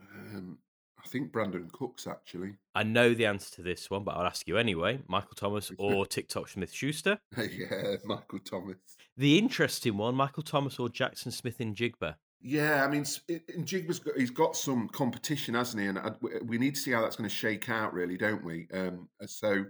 Um, 0.00 0.58
I 1.04 1.06
think 1.08 1.32
Brandin 1.32 1.70
Cooks 1.70 2.06
actually. 2.06 2.54
I 2.74 2.82
know 2.82 3.14
the 3.14 3.26
answer 3.26 3.54
to 3.56 3.62
this 3.62 3.90
one, 3.90 4.04
but 4.04 4.16
I'll 4.16 4.26
ask 4.26 4.48
you 4.48 4.56
anyway. 4.56 5.00
Michael 5.06 5.34
Thomas 5.36 5.70
or 5.78 6.06
TikTok 6.06 6.48
Smith 6.48 6.72
Schuster? 6.72 7.18
yeah, 7.36 7.96
Michael 8.04 8.40
Thomas. 8.40 8.76
The 9.16 9.38
interesting 9.38 9.96
one, 9.96 10.14
Michael 10.14 10.42
Thomas 10.42 10.78
or 10.78 10.88
Jackson 10.88 11.30
Smith-Njigba? 11.30 12.16
Yeah, 12.46 12.84
I 12.84 12.88
mean, 12.88 13.04
Njigba's 13.04 14.00
got, 14.00 14.18
he's 14.18 14.30
got 14.30 14.54
some 14.54 14.86
competition, 14.90 15.54
hasn't 15.54 15.82
he? 15.82 15.88
And 15.88 15.98
we 16.44 16.58
need 16.58 16.74
to 16.74 16.80
see 16.80 16.90
how 16.90 17.00
that's 17.00 17.16
going 17.16 17.28
to 17.28 17.34
shake 17.34 17.70
out, 17.70 17.94
really, 17.94 18.18
don't 18.18 18.44
we? 18.44 18.68
Um, 18.70 19.08
so 19.24 19.64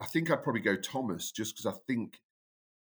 I 0.00 0.06
think 0.06 0.30
I'd 0.30 0.42
probably 0.42 0.62
go 0.62 0.76
Thomas 0.76 1.30
just 1.30 1.54
because 1.54 1.66
I 1.66 1.78
think 1.86 2.20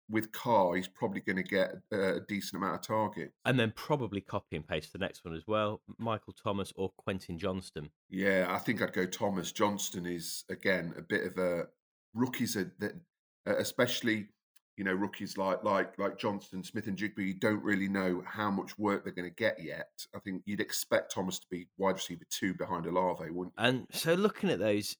with 0.08 0.30
Carr, 0.30 0.76
he's 0.76 0.86
probably 0.86 1.20
going 1.20 1.36
to 1.36 1.42
get 1.42 1.72
a 1.92 2.20
decent 2.28 2.62
amount 2.62 2.76
of 2.76 2.82
target. 2.82 3.32
And 3.44 3.58
then 3.58 3.72
probably 3.74 4.20
copy 4.20 4.54
and 4.54 4.64
paste 4.64 4.92
the 4.92 5.00
next 5.00 5.24
one 5.24 5.34
as 5.34 5.48
well 5.48 5.80
Michael 5.98 6.32
Thomas 6.32 6.72
or 6.76 6.92
Quentin 6.96 7.38
Johnston. 7.38 7.90
Yeah, 8.08 8.46
I 8.48 8.58
think 8.58 8.82
I'd 8.82 8.92
go 8.92 9.06
Thomas. 9.06 9.50
Johnston 9.50 10.06
is, 10.06 10.44
again, 10.48 10.94
a 10.96 11.02
bit 11.02 11.26
of 11.26 11.38
a 11.38 11.64
rookies, 12.14 12.56
are, 12.56 12.72
that, 12.78 12.92
especially. 13.46 14.28
You 14.76 14.84
know, 14.84 14.92
rookies 14.92 15.38
like 15.38 15.64
like 15.64 15.98
like 15.98 16.18
Johnston, 16.18 16.62
Smith-Njigba, 16.62 17.18
you 17.18 17.34
don't 17.34 17.62
really 17.62 17.88
know 17.88 18.22
how 18.26 18.50
much 18.50 18.78
work 18.78 19.04
they're 19.04 19.12
going 19.12 19.28
to 19.28 19.34
get 19.34 19.62
yet. 19.62 20.06
I 20.14 20.18
think 20.18 20.42
you'd 20.44 20.60
expect 20.60 21.12
Thomas 21.12 21.38
to 21.38 21.46
be 21.50 21.68
wide 21.78 21.94
receiver 21.94 22.24
two 22.28 22.54
behind 22.54 22.86
Olave, 22.86 23.30
wouldn't 23.30 23.54
you? 23.58 23.64
And 23.64 23.86
so, 23.90 24.14
looking 24.14 24.50
at 24.50 24.58
those, 24.58 24.96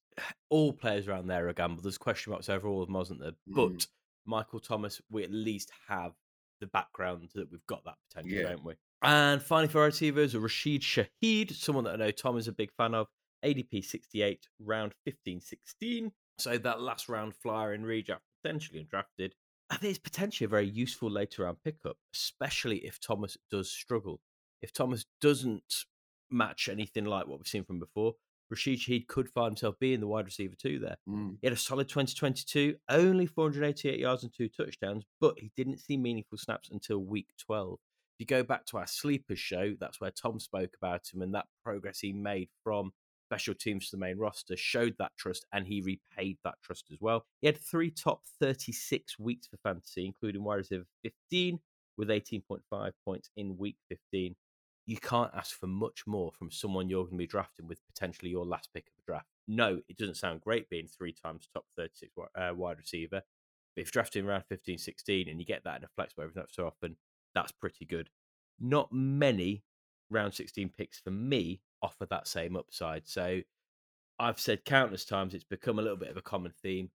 all 0.49 0.73
players 0.73 1.09
around 1.09 1.27
there 1.27 1.49
are 1.49 1.53
gamble. 1.53 1.83
There's 1.83 1.99
question 1.99 2.31
marks 2.31 2.49
over 2.49 2.67
all 2.69 2.83
of 2.83 2.89
them, 2.89 2.95
wasn't 2.95 3.21
there? 3.21 3.33
Mm. 3.51 3.55
But 3.55 3.87
Michael 4.25 4.61
Thomas, 4.61 5.01
we 5.11 5.25
at 5.25 5.31
least 5.31 5.71
have 5.89 6.13
the 6.61 6.67
background 6.67 7.29
that 7.35 7.51
we've 7.51 7.67
got 7.67 7.85
that 7.85 7.97
potential, 8.09 8.39
yeah. 8.39 8.49
don't 8.49 8.65
we? 8.65 8.75
And 9.03 9.43
finally, 9.43 9.69
for 9.69 9.81
our 9.81 9.87
receivers, 9.87 10.35
Rashid 10.35 10.83
Shaheed, 10.83 11.53
someone 11.53 11.85
that 11.85 11.95
I 11.95 11.97
know 11.97 12.11
Tom 12.11 12.39
is 12.39 12.49
a 12.49 12.53
big 12.53 12.71
fan 12.77 12.95
of. 12.95 13.09
ADP 13.45 13.85
68, 13.85 14.49
round 14.61 14.93
15 15.05 15.41
16. 15.41 16.13
So 16.39 16.59
that 16.59 16.81
last 16.81 17.09
round 17.09 17.35
flyer 17.35 17.75
in 17.75 17.83
redraft, 17.83 18.21
potentially 18.43 18.85
undrafted. 18.85 19.33
I 19.71 19.77
think 19.77 19.91
it's 19.91 19.99
potentially 19.99 20.47
a 20.47 20.49
very 20.49 20.69
useful 20.69 21.11
later 21.11 21.43
round 21.43 21.59
pickup, 21.65 21.97
especially 22.15 22.79
if 22.79 23.01
Thomas 23.01 23.37
does 23.51 23.71
struggle. 23.71 24.21
If 24.63 24.73
Thomas 24.73 25.07
doesn't 25.21 25.85
match 26.31 26.69
anything 26.69 27.05
like 27.05 27.27
what 27.27 27.39
we've 27.39 27.47
seen 27.47 27.65
from 27.65 27.79
before, 27.79 28.15
Rashid 28.51 28.79
Shaheed 28.79 29.09
could 29.09 29.29
find 29.29 29.53
himself 29.53 29.77
being 29.81 30.01
the 30.01 30.07
wide 30.07 30.27
receiver 30.27 30.55
too 30.55 30.79
there. 30.79 30.97
Mm. 31.09 31.37
He 31.41 31.47
had 31.47 31.53
a 31.53 31.57
solid 31.57 31.89
2022, 31.89 32.77
only 32.89 33.27
488 33.27 33.99
yards 33.99 34.23
and 34.23 34.33
two 34.33 34.49
touchdowns, 34.49 35.05
but 35.21 35.35
he 35.39 35.51
didn't 35.57 35.81
see 35.81 35.97
meaningful 35.97 36.39
snaps 36.39 36.69
until 36.71 36.99
week 36.99 37.29
12. 37.45 37.75
If 37.75 38.21
you 38.21 38.27
go 38.27 38.45
back 38.45 38.65
to 38.67 38.79
our 38.79 38.87
sleepers 38.87 39.41
show, 39.41 39.75
that's 39.81 40.01
where 40.01 40.13
Tom 40.13 40.39
spoke 40.39 40.75
about 40.81 41.03
him 41.13 41.23
and 41.23 41.35
that 41.35 41.47
progress 41.65 41.99
he 41.99 42.13
made 42.13 42.49
from 42.63 42.93
special 43.27 43.55
teams 43.55 43.91
to 43.91 43.97
the 43.97 44.01
main 44.01 44.19
roster 44.19 44.57
showed 44.57 44.95
that 44.99 45.13
trust 45.19 45.45
and 45.53 45.67
he 45.67 45.81
repaid 45.81 46.39
that 46.45 46.55
trust 46.63 46.87
as 46.93 46.99
well. 47.01 47.25
He 47.41 47.47
had 47.47 47.59
three 47.59 47.91
top 47.91 48.23
36 48.41 49.19
weeks 49.19 49.49
for 49.49 49.57
fantasy, 49.59 50.07
including 50.07 50.45
wide 50.45 50.57
receiver 50.57 50.87
15 51.03 51.59
with 51.97 52.09
18.5 52.09 52.91
points 53.05 53.31
in 53.37 53.57
week 53.57 53.77
15 53.89 54.37
you 54.87 54.97
can't 54.97 55.33
ask 55.35 55.59
for 55.59 55.67
much 55.67 56.05
more 56.07 56.31
from 56.31 56.51
someone 56.51 56.89
you're 56.89 57.05
going 57.05 57.17
to 57.17 57.19
be 57.19 57.27
drafting 57.27 57.67
with 57.67 57.85
potentially 57.93 58.31
your 58.31 58.47
last 58.47 58.71
pick 58.73 58.87
of 58.87 58.93
the 58.97 59.03
draft. 59.05 59.27
No, 59.49 59.81
it 59.89 59.99
doesn't 59.99 60.17
sound 60.17 60.41
great 60.41 60.71
being 60.71 60.87
three 60.87 61.13
times 61.13 61.49
top 61.53 61.65
36 61.77 62.13
uh, 62.17 62.53
wide 62.55 62.79
receiver. 62.79 63.23
But 63.75 63.83
if 63.83 63.91
drafting 63.91 64.25
around 64.25 64.45
15, 64.49 64.79
16 64.79 65.29
and 65.29 65.41
you 65.41 65.45
get 65.45 65.65
that 65.65 65.79
in 65.79 65.85
a 65.85 65.89
flex 65.97 66.17
where 66.17 66.29
every 66.29 66.41
so 66.51 66.67
often, 66.67 66.97
that's 67.35 67.53
pretty 67.53 67.85
good. 67.85 68.11
Not 68.61 68.93
many 68.93 69.65
round 70.09 70.35
16 70.35 70.71
picks 70.71 71.01
for 71.01 71.11
me 71.11 71.61
offer 71.83 72.07
that 72.07 72.29
same 72.29 72.57
upside. 72.57 73.07
So 73.07 73.41
I've 74.19 74.41
said 74.41 74.65
countless 74.65 75.05
times 75.05 75.35
it's 75.35 75.45
become 75.45 75.79
a 75.79 75.83
little 75.83 75.99
bit 75.99 76.11
of 76.11 76.17
a 76.17 76.23
common 76.23 76.53
theme. 76.63 76.91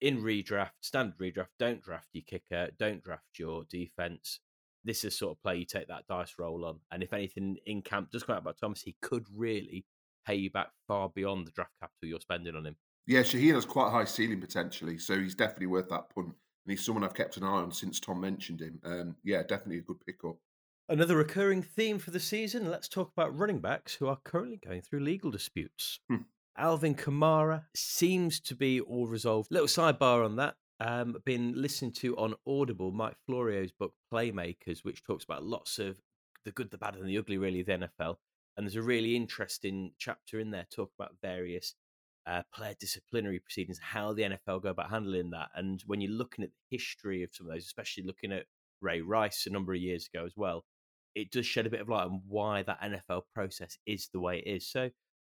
In 0.00 0.22
redraft, 0.22 0.72
standard 0.80 1.18
redraft, 1.18 1.48
don't 1.58 1.82
draft 1.82 2.08
your 2.12 2.24
kicker, 2.26 2.70
don't 2.78 3.02
draft 3.02 3.38
your 3.38 3.64
defense 3.70 4.40
this 4.84 5.04
is 5.04 5.16
sort 5.16 5.32
of 5.32 5.42
play 5.42 5.56
you 5.56 5.64
take 5.64 5.88
that 5.88 6.06
dice 6.06 6.34
roll 6.38 6.64
on. 6.64 6.78
And 6.92 7.02
if 7.02 7.12
anything 7.12 7.56
in 7.66 7.82
camp 7.82 8.10
does 8.10 8.22
come 8.22 8.36
out 8.36 8.42
about 8.42 8.58
Thomas, 8.58 8.82
he 8.82 8.96
could 9.00 9.26
really 9.34 9.86
pay 10.26 10.34
you 10.34 10.50
back 10.50 10.68
far 10.86 11.10
beyond 11.14 11.46
the 11.46 11.52
draft 11.52 11.72
capital 11.80 12.08
you're 12.08 12.20
spending 12.20 12.54
on 12.54 12.66
him. 12.66 12.76
Yeah, 13.06 13.20
Shaheed 13.20 13.54
has 13.54 13.64
quite 13.64 13.90
high 13.90 14.04
ceiling 14.04 14.40
potentially, 14.40 14.98
so 14.98 15.18
he's 15.18 15.34
definitely 15.34 15.66
worth 15.66 15.88
that 15.88 16.10
punt. 16.14 16.28
And 16.28 16.70
he's 16.70 16.84
someone 16.84 17.04
I've 17.04 17.14
kept 17.14 17.36
an 17.36 17.44
eye 17.44 17.46
on 17.46 17.72
since 17.72 18.00
Tom 18.00 18.20
mentioned 18.20 18.60
him. 18.60 18.80
Um, 18.84 19.16
yeah, 19.24 19.42
definitely 19.42 19.78
a 19.78 19.82
good 19.82 20.00
pickup. 20.06 20.36
Another 20.88 21.16
recurring 21.16 21.62
theme 21.62 21.98
for 21.98 22.10
the 22.10 22.20
season. 22.20 22.70
Let's 22.70 22.88
talk 22.88 23.10
about 23.10 23.36
running 23.36 23.60
backs 23.60 23.94
who 23.94 24.06
are 24.06 24.18
currently 24.24 24.58
going 24.58 24.82
through 24.82 25.00
legal 25.00 25.30
disputes. 25.30 25.98
Hmm. 26.08 26.16
Alvin 26.56 26.94
Kamara 26.94 27.64
seems 27.74 28.38
to 28.40 28.54
be 28.54 28.80
all 28.80 29.06
resolved. 29.06 29.50
Little 29.50 29.66
sidebar 29.66 30.24
on 30.24 30.36
that 30.36 30.56
um, 30.80 31.16
been 31.24 31.54
listening 31.56 31.92
to 31.92 32.16
on 32.16 32.34
Audible 32.46 32.92
Mike 32.92 33.16
Florio's 33.26 33.72
book 33.72 33.94
Playmakers, 34.12 34.84
which 34.84 35.02
talks 35.02 35.24
about 35.24 35.44
lots 35.44 35.78
of 35.78 35.98
the 36.44 36.52
good, 36.52 36.70
the 36.70 36.78
bad, 36.78 36.96
and 36.96 37.08
the 37.08 37.18
ugly, 37.18 37.38
really, 37.38 37.60
of 37.60 37.66
the 37.66 37.72
NFL. 37.72 38.16
And 38.56 38.66
there's 38.66 38.76
a 38.76 38.82
really 38.82 39.16
interesting 39.16 39.92
chapter 39.98 40.38
in 40.38 40.50
there 40.50 40.66
talk 40.70 40.92
about 40.98 41.16
various 41.22 41.74
uh, 42.26 42.42
player 42.52 42.74
disciplinary 42.78 43.38
proceedings, 43.38 43.78
how 43.78 44.12
the 44.12 44.22
NFL 44.22 44.62
go 44.62 44.68
about 44.68 44.90
handling 44.90 45.30
that. 45.30 45.48
And 45.54 45.82
when 45.86 46.00
you're 46.00 46.12
looking 46.12 46.44
at 46.44 46.50
the 46.50 46.76
history 46.76 47.22
of 47.22 47.30
some 47.32 47.46
of 47.46 47.52
those, 47.52 47.64
especially 47.64 48.04
looking 48.04 48.32
at 48.32 48.44
Ray 48.80 49.00
Rice 49.00 49.46
a 49.46 49.50
number 49.50 49.72
of 49.72 49.80
years 49.80 50.08
ago 50.12 50.24
as 50.24 50.32
well, 50.36 50.64
it 51.14 51.30
does 51.30 51.46
shed 51.46 51.66
a 51.66 51.70
bit 51.70 51.80
of 51.80 51.88
light 51.88 52.04
on 52.04 52.22
why 52.26 52.62
that 52.62 52.80
NFL 52.82 53.22
process 53.34 53.78
is 53.86 54.08
the 54.12 54.20
way 54.20 54.38
it 54.38 54.50
is. 54.50 54.66
So 54.66 54.90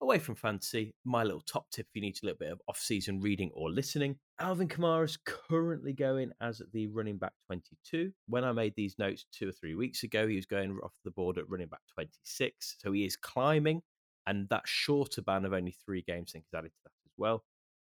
away 0.01 0.20
from 0.20 0.36
fantasy, 0.36 0.94
my 1.03 1.24
little 1.24 1.41
top 1.41 1.70
tip 1.72 1.88
if 1.89 1.96
you 1.96 2.01
need 2.01 2.17
a 2.22 2.25
little 2.25 2.38
bit 2.38 2.51
of 2.51 2.62
off-season 2.67 3.22
reading 3.22 3.51
or 3.53 3.70
listening. 3.70 4.15
Alvin 4.39 4.67
Kamara 4.67 5.05
is 5.05 5.17
currently 5.25 5.94
going 5.94 6.32
as 6.41 6.62
the 6.74 6.88
running 6.88 7.17
back 7.17 7.34
22. 7.48 8.12
When 8.27 8.44
I 8.44 8.51
made 8.51 8.74
these 8.75 8.96
notes 9.00 9.25
two 9.32 9.50
or 9.50 9.53
three 9.53 9.75
weeks 9.75 10.03
ago, 10.03 10.27
he 10.27 10.36
was 10.36 10.46
going 10.46 10.77
off 10.84 10.94
the 11.03 11.12
board 11.12 11.38
at 11.38 11.50
running 11.50 11.67
back 11.67 11.82
26. 11.94 12.77
So 12.79 12.91
he 12.91 13.05
is 13.05 13.15
climbing, 13.15 13.82
and 14.27 14.48
that 14.50 14.63
shorter 14.65 15.22
ban 15.22 15.46
of 15.46 15.53
only 15.53 15.75
three 15.86 16.03
games, 16.05 16.32
I 16.32 16.34
think, 16.34 16.46
is 16.51 16.58
added 16.58 16.72
to 16.72 16.84
that 16.84 16.91
as 17.05 17.13
well. 17.17 17.44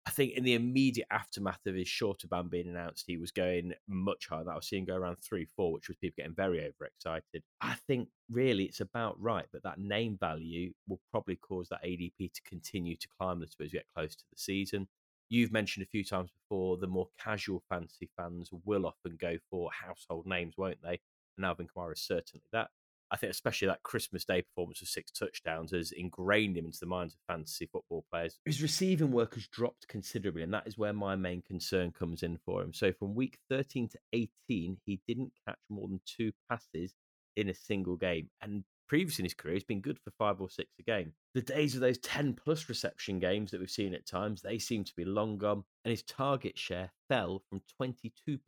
I 0.09 0.11
think 0.11 0.33
in 0.33 0.43
the 0.43 0.55
immediate 0.55 1.07
aftermath 1.11 1.67
of 1.67 1.75
his 1.75 1.87
shorter 1.87 2.27
ban 2.29 2.49
being 2.49 2.67
announced, 2.67 3.05
he 3.07 3.19
was 3.19 3.31
going 3.31 3.75
much 3.87 4.27
higher. 4.27 4.51
I 4.51 4.55
was 4.55 4.67
seeing 4.67 4.87
go 4.87 4.97
around 4.97 5.17
three, 5.17 5.45
four, 5.45 5.71
which 5.71 5.89
was 5.89 5.99
people 5.99 6.15
getting 6.17 6.35
very 6.35 6.61
overexcited. 6.61 7.43
I 7.61 7.75
think 7.87 8.09
really 8.31 8.65
it's 8.65 8.81
about 8.81 9.21
right, 9.21 9.45
but 9.53 9.63
that 9.65 9.79
name 9.79 10.17
value 10.19 10.73
will 10.89 10.99
probably 11.11 11.37
cause 11.37 11.69
that 11.69 11.85
ADP 11.85 12.33
to 12.33 12.41
continue 12.49 12.97
to 12.97 13.09
climb 13.19 13.37
a 13.37 13.41
little 13.41 13.55
bit 13.59 13.67
as 13.67 13.73
we 13.75 13.79
get 13.81 13.87
close 13.95 14.17
to 14.17 14.25
the 14.33 14.39
season. 14.39 14.89
You've 15.29 15.53
mentioned 15.53 15.85
a 15.85 15.91
few 15.91 16.05
times 16.05 16.31
before 16.31 16.79
the 16.79 16.87
more 16.87 17.09
casual 17.23 17.63
fantasy 17.69 18.09
fans 18.17 18.49
will 18.65 18.87
often 18.87 19.19
go 19.21 19.37
for 19.51 19.69
household 19.71 20.27
names, 20.27 20.55
won't 20.57 20.83
they? 20.83 21.01
And 21.37 21.45
Alvin 21.45 21.67
Kamara 21.69 21.93
is 21.93 22.01
certainly 22.01 22.45
that. 22.53 22.71
I 23.11 23.17
think 23.17 23.31
especially 23.31 23.69
that 23.69 23.83
Christmas 23.83 24.25
Day 24.25 24.43
performance 24.43 24.83
of 24.83 24.89
six 24.89 25.11
touchdowns 25.11 25.73
has 25.73 25.93
ingrained 25.93 26.57
him 26.57 26.67
into 26.67 26.81
the 26.81 26.87
minds 26.87 27.15
of 27.15 27.21
fantasy 27.27 27.67
football 27.67 28.05
players. 28.11 28.39
His 28.45 28.63
receiving 28.63 29.11
work 29.13 29.35
has 29.35 29.47
dropped 29.47 29.89
considerably, 29.89 30.43
and 30.43 30.53
that 30.53 30.67
is 30.67 30.77
where 30.77 30.93
my 30.93 31.17
main 31.17 31.43
concern 31.43 31.93
comes 31.93 32.23
in 32.23 32.39
for 32.45 32.63
him. 32.63 32.73
So 32.75 32.93
from 32.93 33.15
week 33.15 33.39
13 33.49 33.89
to 33.89 33.99
18, 34.13 34.79
he 34.85 35.01
didn't 35.07 35.33
catch 35.47 35.59
more 35.71 35.89
than 35.89 36.01
two 36.05 36.33
passes 36.51 36.95
in 37.37 37.49
a 37.49 37.55
single 37.55 37.97
game. 37.97 38.29
And 38.43 38.65
previously 38.89 39.23
in 39.23 39.27
his 39.27 39.35
career, 39.35 39.55
he's 39.55 39.65
been 39.65 39.81
good 39.81 39.99
for 39.99 40.11
five 40.11 40.41
or 40.41 40.51
six 40.51 40.69
a 40.79 40.83
game. 40.83 41.13
The 41.35 41.43
days 41.43 41.75
of 41.75 41.81
those 41.81 41.99
10 41.99 42.35
plus 42.35 42.69
reception 42.69 43.19
games 43.19 43.51
that 43.51 43.61
we've 43.61 43.71
seen 43.71 43.95
at 43.95 44.07
times, 44.07 44.43
they 44.43 44.59
seem 44.59 44.85
to 44.85 44.97
be 44.97 45.05
long 45.05 45.39
gone. 45.39 45.65
And 45.85 45.91
his 45.91 46.03
target 46.03 46.59
share 46.59 46.91
fell 47.09 47.43
from 47.49 47.63
22% 47.81 48.03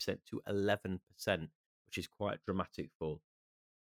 to 0.06 0.42
11%, 0.48 0.98
which 1.86 1.98
is 1.98 2.06
quite 2.06 2.34
a 2.34 2.40
dramatic 2.44 2.90
fall 2.98 3.20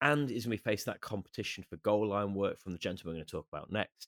and 0.02 0.30
is 0.30 0.46
going 0.46 0.58
to 0.58 0.64
be 0.64 0.70
facing 0.70 0.92
that 0.92 1.02
competition 1.02 1.64
for 1.70 1.78
goal 1.78 2.08
line 2.08 2.34
work 2.34 2.60
from 2.60 2.74
the 2.74 2.78
gentleman 2.78 3.14
we're 3.14 3.18
going 3.18 3.26
to 3.26 3.32
talk 3.32 3.48
about 3.52 3.72
next. 3.72 4.08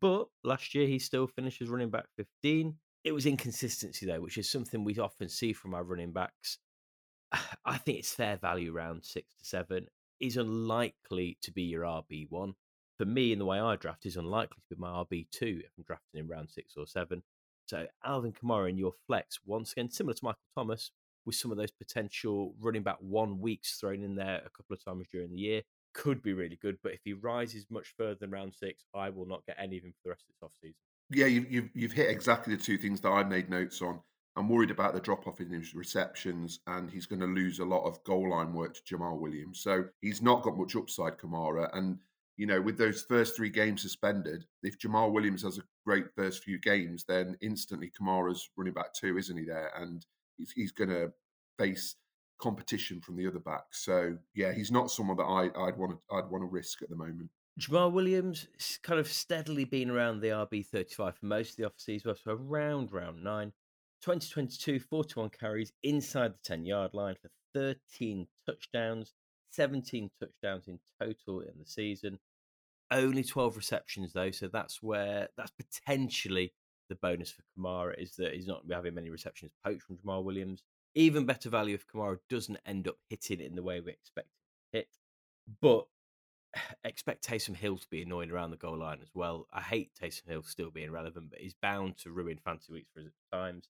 But 0.00 0.28
last 0.44 0.74
year, 0.74 0.86
he 0.86 0.98
still 0.98 1.26
finishes 1.26 1.68
running 1.68 1.90
back 1.90 2.06
15. 2.16 2.76
It 3.02 3.12
was 3.12 3.26
inconsistency, 3.26 4.06
though, 4.06 4.20
which 4.20 4.38
is 4.38 4.50
something 4.50 4.84
we 4.84 4.98
often 4.98 5.28
see 5.28 5.52
from 5.52 5.74
our 5.74 5.82
running 5.82 6.12
backs. 6.12 6.58
I 7.64 7.78
think 7.78 7.98
it's 7.98 8.14
fair 8.14 8.36
value 8.36 8.72
round 8.72 9.04
six 9.04 9.34
to 9.36 9.44
seven. 9.44 9.86
Is 10.20 10.36
unlikely 10.36 11.38
to 11.42 11.50
be 11.50 11.62
your 11.62 11.82
RB1. 11.84 12.54
For 12.98 13.04
me, 13.06 13.32
in 13.32 13.38
the 13.38 13.46
way 13.46 13.58
I 13.58 13.76
draft, 13.76 14.04
is 14.04 14.16
unlikely 14.16 14.58
to 14.68 14.74
be 14.74 14.80
my 14.80 14.90
RB2 14.90 15.60
if 15.60 15.70
I'm 15.78 15.84
drafting 15.84 16.20
in 16.20 16.28
round 16.28 16.50
six 16.50 16.74
or 16.76 16.86
seven. 16.86 17.22
So 17.64 17.86
Alvin 18.04 18.32
Kamara 18.32 18.68
in 18.68 18.76
your 18.76 18.92
flex, 19.06 19.38
once 19.46 19.72
again, 19.72 19.90
similar 19.90 20.14
to 20.14 20.24
Michael 20.24 20.40
Thomas, 20.54 20.90
with 21.26 21.36
some 21.36 21.50
of 21.50 21.58
those 21.58 21.70
potential 21.70 22.54
running 22.60 22.82
back 22.82 22.96
one 23.00 23.40
weeks 23.40 23.78
thrown 23.78 24.02
in 24.02 24.14
there 24.14 24.38
a 24.44 24.50
couple 24.50 24.74
of 24.74 24.84
times 24.84 25.06
during 25.10 25.30
the 25.30 25.38
year 25.38 25.62
could 25.92 26.22
be 26.22 26.32
really 26.32 26.56
good. 26.56 26.78
But 26.82 26.92
if 26.92 27.00
he 27.04 27.12
rises 27.12 27.66
much 27.70 27.94
further 27.96 28.16
than 28.20 28.30
round 28.30 28.54
six, 28.54 28.84
I 28.94 29.10
will 29.10 29.26
not 29.26 29.44
get 29.46 29.56
any 29.58 29.78
of 29.78 29.84
him 29.84 29.92
for 29.92 30.00
the 30.04 30.10
rest 30.10 30.24
of 30.24 30.34
this 30.34 30.70
offseason. 30.70 30.74
Yeah, 31.10 31.26
you, 31.26 31.40
have 31.42 31.50
you've, 31.50 31.70
you've 31.74 31.92
hit 31.92 32.08
exactly 32.08 32.54
the 32.54 32.62
two 32.62 32.78
things 32.78 33.00
that 33.00 33.10
I 33.10 33.24
made 33.24 33.50
notes 33.50 33.82
on. 33.82 34.00
I'm 34.36 34.48
worried 34.48 34.70
about 34.70 34.94
the 34.94 35.00
drop 35.00 35.26
off 35.26 35.40
in 35.40 35.50
his 35.50 35.74
receptions, 35.74 36.60
and 36.68 36.88
he's 36.88 37.06
going 37.06 37.20
to 37.20 37.26
lose 37.26 37.58
a 37.58 37.64
lot 37.64 37.84
of 37.84 38.02
goal 38.04 38.30
line 38.30 38.54
work 38.54 38.74
to 38.74 38.82
Jamaal 38.82 39.18
Williams. 39.18 39.60
So 39.60 39.84
he's 40.00 40.22
not 40.22 40.42
got 40.42 40.56
much 40.56 40.76
upside, 40.76 41.18
Kamara. 41.18 41.68
And 41.76 41.98
you 42.36 42.46
know, 42.46 42.60
with 42.60 42.78
those 42.78 43.02
first 43.02 43.36
three 43.36 43.50
games 43.50 43.82
suspended, 43.82 44.46
if 44.62 44.78
Jamaal 44.78 45.12
Williams 45.12 45.42
has 45.42 45.58
a 45.58 45.62
great 45.84 46.06
first 46.16 46.44
few 46.44 46.58
games, 46.58 47.04
then 47.06 47.36
instantly 47.42 47.90
Kamara's 48.00 48.48
running 48.56 48.72
back 48.72 48.94
two, 48.94 49.18
isn't 49.18 49.36
he? 49.36 49.44
There, 49.44 49.72
and 49.76 50.06
he's, 50.40 50.52
he's 50.52 50.72
going 50.72 50.90
to 50.90 51.12
face 51.58 51.96
competition 52.40 53.00
from 53.00 53.16
the 53.16 53.26
other 53.26 53.38
backs. 53.38 53.84
So 53.84 54.16
yeah, 54.34 54.52
he's 54.52 54.72
not 54.72 54.90
someone 54.90 55.16
that 55.18 55.24
I, 55.24 55.44
I'd 55.66 55.76
want 55.76 55.92
to 55.92 56.16
I'd 56.16 56.30
want 56.30 56.42
to 56.42 56.48
risk 56.48 56.82
at 56.82 56.88
the 56.88 56.96
moment. 56.96 57.30
Jamaal 57.60 57.92
Williams 57.92 58.46
kind 58.82 58.98
of 58.98 59.08
steadily 59.08 59.64
been 59.64 59.90
around 59.90 60.20
the 60.20 60.28
RB 60.28 60.64
35 60.66 61.16
for 61.16 61.26
most 61.26 61.50
of 61.50 61.56
the 61.56 61.70
offseason, 61.70 62.16
so 62.18 62.32
around 62.32 62.92
round 62.92 63.22
nine. 63.22 63.52
2022, 64.02 64.80
41 64.80 65.28
carries 65.28 65.72
inside 65.82 66.32
the 66.32 66.38
10 66.42 66.64
yard 66.64 66.94
line 66.94 67.16
for 67.20 67.28
13 67.54 68.26
touchdowns, 68.46 69.12
17 69.50 70.10
touchdowns 70.18 70.68
in 70.68 70.78
total 70.98 71.40
in 71.40 71.52
the 71.58 71.66
season. 71.66 72.18
Only 72.90 73.22
12 73.22 73.56
receptions, 73.58 74.14
though, 74.14 74.30
so 74.30 74.48
that's 74.48 74.82
where 74.82 75.28
that's 75.36 75.52
potentially 75.52 76.54
the 76.90 76.96
bonus 76.96 77.30
for 77.30 77.42
Kamara 77.56 77.94
is 77.96 78.16
that 78.16 78.34
he's 78.34 78.46
not 78.46 78.64
having 78.70 78.94
many 78.94 79.08
receptions 79.08 79.52
poached 79.64 79.82
from 79.82 79.96
Jamaal 79.96 80.24
Williams. 80.24 80.62
Even 80.94 81.24
better 81.24 81.48
value 81.48 81.74
if 81.74 81.86
Kamara 81.86 82.18
doesn't 82.28 82.58
end 82.66 82.88
up 82.88 82.96
hitting 83.08 83.40
in 83.40 83.54
the 83.54 83.62
way 83.62 83.80
we 83.80 83.92
expect 83.92 84.28
hit. 84.72 84.88
But 85.62 85.86
expect 86.84 87.26
Taysom 87.26 87.56
Hill 87.56 87.78
to 87.78 87.88
be 87.88 88.02
annoying 88.02 88.30
around 88.30 88.50
the 88.50 88.56
goal 88.56 88.78
line 88.78 88.98
as 89.00 89.10
well. 89.14 89.46
I 89.52 89.60
hate 89.60 89.92
Taysom 89.94 90.28
Hill 90.28 90.42
still 90.42 90.70
being 90.70 90.90
relevant, 90.90 91.30
but 91.30 91.40
he's 91.40 91.54
bound 91.54 91.96
to 91.98 92.10
ruin 92.10 92.38
fantasy 92.44 92.72
weeks 92.72 92.90
for 92.92 93.36
times. 93.36 93.68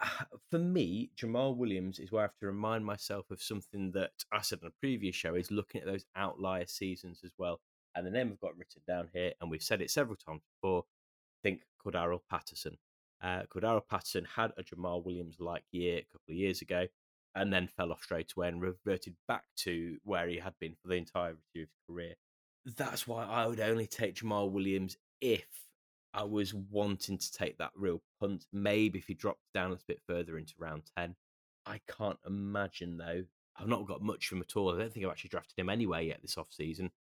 For 0.50 0.58
me, 0.58 1.10
Jamaal 1.16 1.56
Williams 1.56 1.98
is 1.98 2.10
where 2.10 2.22
I 2.22 2.24
have 2.24 2.38
to 2.40 2.46
remind 2.46 2.84
myself 2.84 3.30
of 3.30 3.42
something 3.42 3.92
that 3.92 4.12
I 4.32 4.40
said 4.40 4.60
on 4.62 4.68
a 4.68 4.80
previous 4.80 5.14
show 5.14 5.34
is 5.34 5.50
looking 5.50 5.80
at 5.80 5.86
those 5.86 6.06
outlier 6.16 6.66
seasons 6.66 7.20
as 7.24 7.32
well. 7.38 7.60
And 7.94 8.06
the 8.06 8.10
name 8.10 8.30
I've 8.32 8.40
got 8.40 8.56
written 8.56 8.80
down 8.88 9.10
here, 9.12 9.32
and 9.40 9.50
we've 9.50 9.62
said 9.62 9.82
it 9.82 9.90
several 9.90 10.16
times 10.16 10.40
before, 10.56 10.84
I 10.84 11.48
think 11.48 11.60
Cordarrelle 11.84 12.22
Patterson. 12.30 12.78
Uh, 13.22 13.42
Cordarrelle 13.52 13.88
Patterson 13.88 14.26
had 14.36 14.52
a 14.56 14.62
Jamaal 14.62 15.04
Williams 15.04 15.36
like 15.38 15.64
year 15.70 15.98
a 15.98 16.06
couple 16.12 16.30
of 16.30 16.36
years 16.36 16.60
ago 16.60 16.86
and 17.34 17.52
then 17.52 17.68
fell 17.68 17.92
off 17.92 18.02
straight 18.02 18.32
away 18.36 18.48
and 18.48 18.60
reverted 18.60 19.14
back 19.26 19.44
to 19.56 19.96
where 20.04 20.28
he 20.28 20.38
had 20.38 20.54
been 20.60 20.74
for 20.80 20.88
the 20.88 20.96
entirety 20.96 21.38
of 21.38 21.60
his 21.60 21.68
career. 21.88 22.14
That's 22.76 23.06
why 23.06 23.24
I 23.24 23.46
would 23.46 23.60
only 23.60 23.86
take 23.86 24.16
Jamaal 24.16 24.50
Williams 24.50 24.96
if 25.20 25.46
I 26.14 26.24
was 26.24 26.52
wanting 26.52 27.18
to 27.18 27.32
take 27.32 27.58
that 27.58 27.72
real 27.74 28.02
punt. 28.20 28.46
Maybe 28.52 28.98
if 28.98 29.06
he 29.06 29.14
dropped 29.14 29.40
down 29.54 29.68
a 29.68 29.70
little 29.70 29.84
bit 29.88 30.02
further 30.06 30.36
into 30.36 30.54
round 30.58 30.82
10. 30.96 31.16
I 31.64 31.80
can't 31.96 32.18
imagine, 32.26 32.98
though. 32.98 33.24
I've 33.56 33.68
not 33.68 33.86
got 33.86 34.02
much 34.02 34.26
from 34.26 34.38
him 34.38 34.44
at 34.48 34.56
all. 34.56 34.74
I 34.74 34.78
don't 34.78 34.92
think 34.92 35.06
I've 35.06 35.12
actually 35.12 35.30
drafted 35.30 35.58
him 35.58 35.68
anyway 35.68 36.06
yet 36.06 36.20
this 36.22 36.38
off 36.38 36.52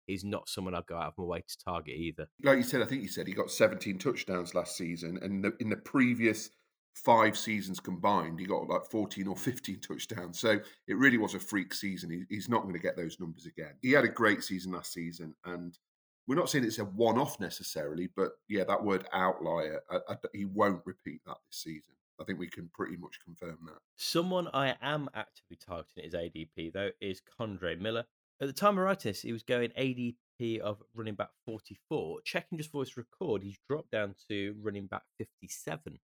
He's 0.07 0.25
not 0.25 0.49
someone 0.49 0.75
I'd 0.75 0.87
go 0.87 0.97
out 0.97 1.09
of 1.09 1.19
my 1.19 1.25
way 1.25 1.45
to 1.47 1.65
target 1.65 1.95
either. 1.97 2.29
Like 2.43 2.59
you 2.59 2.63
said, 2.63 2.83
I 2.83 2.87
think 2.87 3.03
you 3.03 3.09
said 3.09 3.27
he 3.27 3.35
got 3.35 3.51
17 3.51 3.99
touchdowns 3.99 4.55
last 4.55 4.77
season, 4.77 5.19
and 5.23 5.45
the, 5.45 5.53
in 5.61 5.69
the 5.69 5.77
previous 5.77 6.51
five 6.95 7.37
seasons 7.37 7.79
combined, 7.79 8.41
he 8.41 8.47
got 8.47 8.69
like 8.69 8.85
14 8.87 9.27
or 9.29 9.37
15 9.37 9.81
touchdowns. 9.81 10.41
So 10.41 10.59
it 10.89 10.97
really 10.97 11.19
was 11.19 11.35
a 11.35 11.39
freak 11.39 11.75
season. 11.75 12.11
He, 12.11 12.23
he's 12.35 12.49
not 12.49 12.63
going 12.63 12.75
to 12.75 12.81
get 12.81 12.97
those 12.97 13.21
numbers 13.21 13.47
again. 13.47 13.75
He 13.83 13.93
had 13.93 14.05
a 14.05 14.09
great 14.09 14.43
season 14.43 14.73
last 14.73 14.93
season, 14.93 15.35
and 15.45 15.79
we're 16.27 16.37
not 16.37 16.51
saying 16.51 16.65
it's 16.65 16.79
a 16.79 16.85
one 16.85 17.19
off 17.19 17.39
necessarily, 17.39 18.09
but 18.15 18.33
yeah, 18.49 18.65
that 18.65 18.85
word 18.85 19.07
outlier, 19.13 19.83
I, 19.91 19.99
I, 20.09 20.17
he 20.33 20.45
won't 20.45 20.83
repeat 20.85 21.21
that 21.27 21.37
this 21.47 21.63
season. 21.63 21.95
I 22.21 22.25
think 22.25 22.39
we 22.39 22.49
can 22.49 22.71
pretty 22.73 22.97
much 22.97 23.21
confirm 23.23 23.59
that. 23.67 23.79
Someone 23.97 24.49
I 24.55 24.75
am 24.81 25.09
actively 25.15 25.59
targeting 25.65 26.05
his 26.05 26.15
ADP, 26.15 26.73
though, 26.73 26.91
is 27.01 27.21
Kendre 27.39 27.79
Miller. 27.79 28.07
At 28.41 28.49
the 28.49 28.53
time 28.53 28.77
of 28.77 28.85
writing 28.85 29.11
this, 29.11 29.23
he 29.23 29.33
was 29.33 29.43
going 29.43 29.71
ADP 29.71 30.59
of 30.59 30.83
running 30.95 31.15
back 31.15 31.31
44. 31.47 32.21
Checking 32.25 32.59
just 32.59 32.71
for 32.71 32.83
his 32.83 32.97
record, 32.97 33.43
he's 33.43 33.59
dropped 33.69 33.91
down 33.91 34.15
to 34.29 34.55
running 34.61 34.87
back 34.87 35.03
57. 35.19 35.99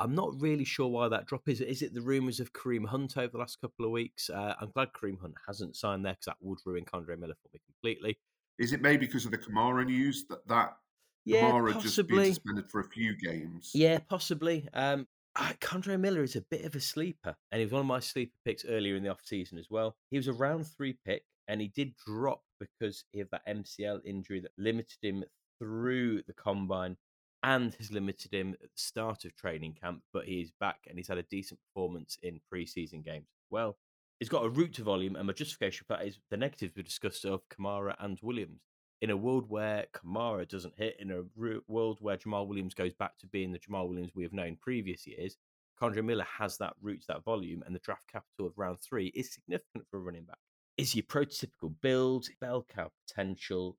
I'm 0.00 0.14
not 0.14 0.40
really 0.40 0.64
sure 0.64 0.88
why 0.88 1.08
that 1.08 1.26
drop 1.26 1.42
is. 1.46 1.60
Is 1.60 1.82
it 1.82 1.94
the 1.94 2.00
rumours 2.00 2.40
of 2.40 2.52
Kareem 2.52 2.86
Hunt 2.86 3.16
over 3.16 3.28
the 3.28 3.38
last 3.38 3.60
couple 3.60 3.84
of 3.84 3.92
weeks? 3.92 4.30
Uh, 4.30 4.54
I'm 4.58 4.70
glad 4.70 4.88
Kareem 4.92 5.20
Hunt 5.20 5.34
hasn't 5.46 5.76
signed 5.76 6.04
there 6.04 6.14
because 6.14 6.26
that 6.26 6.36
would 6.40 6.58
ruin 6.64 6.84
Kendre 6.84 7.18
Miller 7.18 7.34
for 7.34 7.50
me 7.52 7.60
completely. 7.66 8.18
Is 8.58 8.72
it 8.72 8.80
maybe 8.80 9.06
because 9.06 9.26
of 9.26 9.30
the 9.30 9.38
Kamara 9.38 9.86
news 9.86 10.24
that 10.28 10.46
that 10.48 10.76
yeah, 11.24 11.42
Kamara 11.42 11.74
possibly. 11.74 11.82
just 11.82 12.08
been 12.08 12.24
suspended 12.34 12.70
for 12.70 12.80
a 12.80 12.88
few 12.88 13.14
games? 13.16 13.72
Yeah, 13.74 13.98
possibly. 14.08 14.68
Um, 14.72 15.06
Kendre 15.36 16.00
Miller 16.00 16.22
is 16.22 16.34
a 16.34 16.42
bit 16.50 16.64
of 16.64 16.74
a 16.74 16.80
sleeper, 16.80 17.36
and 17.52 17.60
he 17.60 17.64
was 17.64 17.72
one 17.72 17.80
of 17.80 17.86
my 17.86 18.00
sleeper 18.00 18.34
picks 18.44 18.64
earlier 18.64 18.96
in 18.96 19.02
the 19.02 19.10
off 19.10 19.20
season 19.22 19.58
as 19.58 19.68
well. 19.70 19.96
He 20.10 20.16
was 20.16 20.28
a 20.28 20.32
round 20.32 20.66
three 20.66 20.96
pick, 21.06 21.22
and 21.50 21.60
he 21.60 21.66
did 21.66 21.96
drop 22.06 22.42
because 22.60 23.04
of 23.16 23.28
that 23.30 23.46
MCL 23.46 24.00
injury 24.04 24.38
that 24.38 24.52
limited 24.56 24.98
him 25.02 25.24
through 25.58 26.22
the 26.22 26.32
combine 26.32 26.96
and 27.42 27.74
has 27.74 27.90
limited 27.90 28.32
him 28.32 28.54
at 28.62 28.70
the 28.70 28.78
start 28.78 29.24
of 29.24 29.34
training 29.34 29.76
camp, 29.82 30.02
but 30.12 30.26
he's 30.26 30.52
back 30.60 30.78
and 30.88 30.96
he's 30.96 31.08
had 31.08 31.18
a 31.18 31.24
decent 31.24 31.58
performance 31.60 32.18
in 32.22 32.40
preseason 32.52 33.04
games. 33.04 33.26
Well, 33.50 33.76
he's 34.20 34.28
got 34.28 34.44
a 34.44 34.48
route 34.48 34.74
to 34.74 34.84
volume, 34.84 35.16
and 35.16 35.26
my 35.26 35.32
justification 35.32 35.86
for 35.88 35.96
that 35.96 36.06
is 36.06 36.18
the 36.30 36.36
negatives 36.36 36.76
we 36.76 36.84
discussed 36.84 37.24
of 37.24 37.40
Kamara 37.48 37.96
and 37.98 38.18
Williams. 38.22 38.60
In 39.02 39.10
a 39.10 39.16
world 39.16 39.46
where 39.48 39.86
Kamara 39.92 40.48
doesn't 40.48 40.74
hit, 40.76 40.98
in 41.00 41.10
a 41.10 41.22
world 41.66 41.98
where 42.00 42.18
Jamaal 42.18 42.46
Williams 42.46 42.74
goes 42.74 42.94
back 42.94 43.18
to 43.18 43.26
being 43.26 43.50
the 43.50 43.58
Jamaal 43.58 43.88
Williams 43.88 44.12
we 44.14 44.22
have 44.22 44.34
known 44.34 44.56
previous 44.60 45.04
years, 45.04 45.36
Kendre 45.80 46.04
Miller 46.04 46.26
has 46.38 46.58
that 46.58 46.74
route, 46.80 47.04
that 47.08 47.24
volume, 47.24 47.64
and 47.66 47.74
the 47.74 47.80
draft 47.80 48.06
capital 48.06 48.46
of 48.46 48.52
round 48.56 48.78
three 48.80 49.06
is 49.14 49.32
significant 49.32 49.86
for 49.90 49.96
a 49.96 50.00
running 50.00 50.24
back. 50.24 50.38
Is 50.76 50.94
your 50.94 51.04
prototypical 51.04 51.74
build, 51.82 52.28
bell 52.40 52.64
cow 52.74 52.90
potential, 53.06 53.76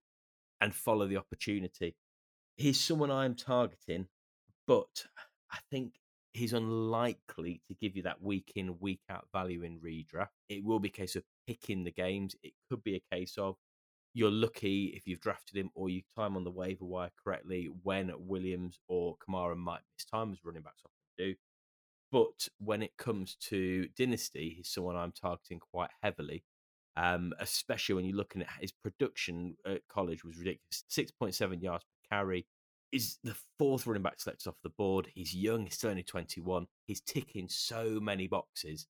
and 0.60 0.74
follow 0.74 1.08
the 1.08 1.18
opportunity 1.18 1.96
he's 2.62 2.80
someone 2.80 3.12
I'm 3.12 3.36
targeting, 3.36 4.08
but 4.68 5.06
I 5.52 5.58
think 5.70 5.94
he's 6.34 6.54
unlikely 6.54 7.62
to 7.68 7.74
give 7.74 7.96
you 7.96 8.04
that 8.04 8.22
week 8.22 8.54
in, 8.56 8.80
week 8.80 9.02
out 9.10 9.28
value 9.34 9.64
in 9.64 9.80
redraft. 9.80 10.30
It 10.48 10.64
will 10.64 10.80
be 10.80 10.90
a 10.90 10.92
case 10.92 11.16
of 11.16 11.24
picking 11.48 11.84
the 11.84 11.92
games. 11.92 12.36
It 12.44 12.54
could 12.70 12.84
be 12.84 12.96
a 12.96 13.16
case 13.16 13.38
of 13.38 13.56
you're 14.14 14.32
lucky 14.32 14.94
if 14.96 15.08
you've 15.08 15.22
drafted 15.22 15.58
him 15.58 15.72
or 15.74 15.90
you 15.90 16.02
time 16.16 16.36
on 16.36 16.44
the 16.44 16.52
waiver 16.52 16.86
wire 16.86 17.12
correctly 17.22 17.70
when 17.84 18.12
Williams 18.18 18.80
or 18.88 19.16
Kamara 19.18 19.58
might 19.58 19.82
miss 19.98 20.06
time 20.06 20.32
as 20.32 20.44
running 20.44 20.62
backs 20.62 20.84
often 20.86 20.94
do. 21.18 21.36
But 22.12 22.50
when 22.60 22.84
it 22.84 22.98
comes 22.98 23.36
to 23.50 23.88
Dynasty, 23.98 24.54
he's 24.58 24.70
someone 24.70 24.98
I'm 24.98 25.14
targeting 25.14 25.60
quite 25.60 25.92
heavily. 26.04 26.44
Um, 26.98 27.34
especially 27.40 27.96
when 27.96 28.06
you're 28.06 28.18
looking 28.18 28.42
at 28.42 28.50
his 28.60 28.72
production 28.72 29.56
at 29.66 29.88
college 29.88 30.24
was 30.24 30.38
ridiculous. 30.38 30.84
6.7 30.90 31.64
yards 31.64 31.86
per 31.86 32.16
carry. 32.18 32.46
Is 32.92 33.18
the 33.24 33.36
fourth 33.58 33.88
running 33.88 34.04
back 34.04 34.20
selected 34.20 34.50
off 34.50 34.58
the 34.64 34.70
board. 34.70 35.08
He's 35.16 35.34
young, 35.34 35.64
he's 35.66 35.84
only 35.86 36.04
21. 36.04 36.68
He's 36.86 37.00
ticking 37.00 37.48
so 37.48 38.00
many 38.02 38.28
boxes. 38.28 38.88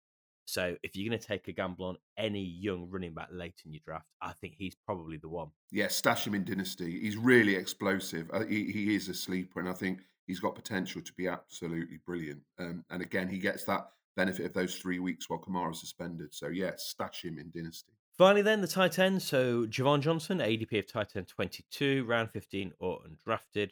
So 0.49 0.77
if 0.83 0.97
you're 0.97 1.07
going 1.07 1.21
to 1.21 1.27
take 1.27 1.47
a 1.47 1.53
gamble 1.53 1.85
on 1.85 1.97
any 2.17 2.43
young 2.43 2.89
running 2.89 3.13
back 3.13 3.29
late 3.31 3.61
in 3.67 3.73
your 3.73 3.83
draft, 3.85 4.07
I 4.23 4.33
think 4.33 4.55
he's 4.57 4.75
probably 4.87 5.19
the 5.19 5.29
one. 5.29 5.49
Yeah, 5.71 5.89
stash 5.89 6.27
him 6.27 6.35
in 6.35 6.45
Dynasty. 6.45 7.01
He's 7.01 7.19
really 7.19 7.55
explosive. 7.55 8.31
Uh, 8.33 8.47
he, 8.47 8.65
he 8.73 8.95
is 8.95 9.11
a 9.11 9.15
sleeper, 9.15 9.61
and 9.61 9.69
I 9.69 9.75
think 9.75 10.01
he's 10.27 10.41
got 10.41 10.55
potential 10.55 11.03
to 11.03 11.13
be 11.13 11.29
absolutely 11.29 11.99
brilliant. 12.07 12.41
Um, 12.59 12.83
and 12.89 13.03
again, 13.03 13.29
he 13.29 13.37
gets 13.37 13.65
that 13.65 13.89
benefit 14.19 14.45
of 14.45 14.53
those 14.53 14.75
three 14.75 14.99
weeks 14.99 15.31
while 15.31 15.39
Kamara's 15.39 15.79
suspended. 15.79 16.35
So 16.35 16.49
yeah, 16.49 16.73
stash 16.77 17.25
him 17.25 17.39
in 17.39 17.51
Dynasty. 17.55 17.93
Finally, 18.19 18.43
then 18.43 18.61
the 18.61 18.67
tight 18.67 18.99
end. 18.99 19.23
So 19.23 19.65
Juwan 19.65 20.01
Johnson, 20.01 20.39
ADP 20.39 20.81
of 20.81 20.93
tight 20.93 21.15
end 21.15 21.29
22, 21.29 22.05
round 22.05 22.31
15 22.33 22.73
or 22.81 22.99
undrafted. 23.07 23.71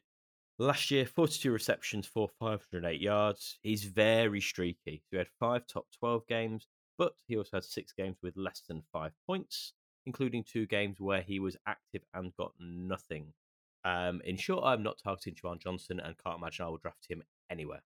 Last 0.59 0.91
year, 0.93 1.05
42 1.05 1.51
receptions 1.51 2.07
for 2.07 2.29
508 2.39 3.01
yards. 3.01 3.59
He's 3.63 3.85
very 3.85 4.41
streaky. 4.41 5.03
So 5.05 5.09
he 5.11 5.19
had 5.19 5.27
five 5.41 5.67
top 5.67 5.87
12 5.99 6.27
games, 6.29 6.69
but 6.97 7.15
he 7.27 7.37
also 7.37 7.57
had 7.57 7.65
six 7.65 7.93
games 7.93 8.17
with 8.23 8.37
less 8.37 8.63
than 8.69 8.85
five 8.93 9.13
points, 9.27 9.73
including 10.07 10.45
two 10.45 10.67
games 10.67 11.01
where 11.01 11.23
he 11.23 11.41
was 11.41 11.57
active 11.67 12.03
and 12.15 12.35
got 12.37 12.53
nothing. 12.61 13.33
Um, 13.85 14.23
in 14.25 14.37
short, 14.37 14.65
I'm 14.65 14.85
not 14.85 14.99
targeting 15.03 15.35
Juwan 15.35 15.61
Johnson 15.61 15.99
and 15.99 16.15
can't 16.25 16.39
imagine 16.39 16.65
I 16.65 16.69
will 16.69 16.79
draft 16.79 17.07
him 17.09 17.25
anywhere. 17.51 17.83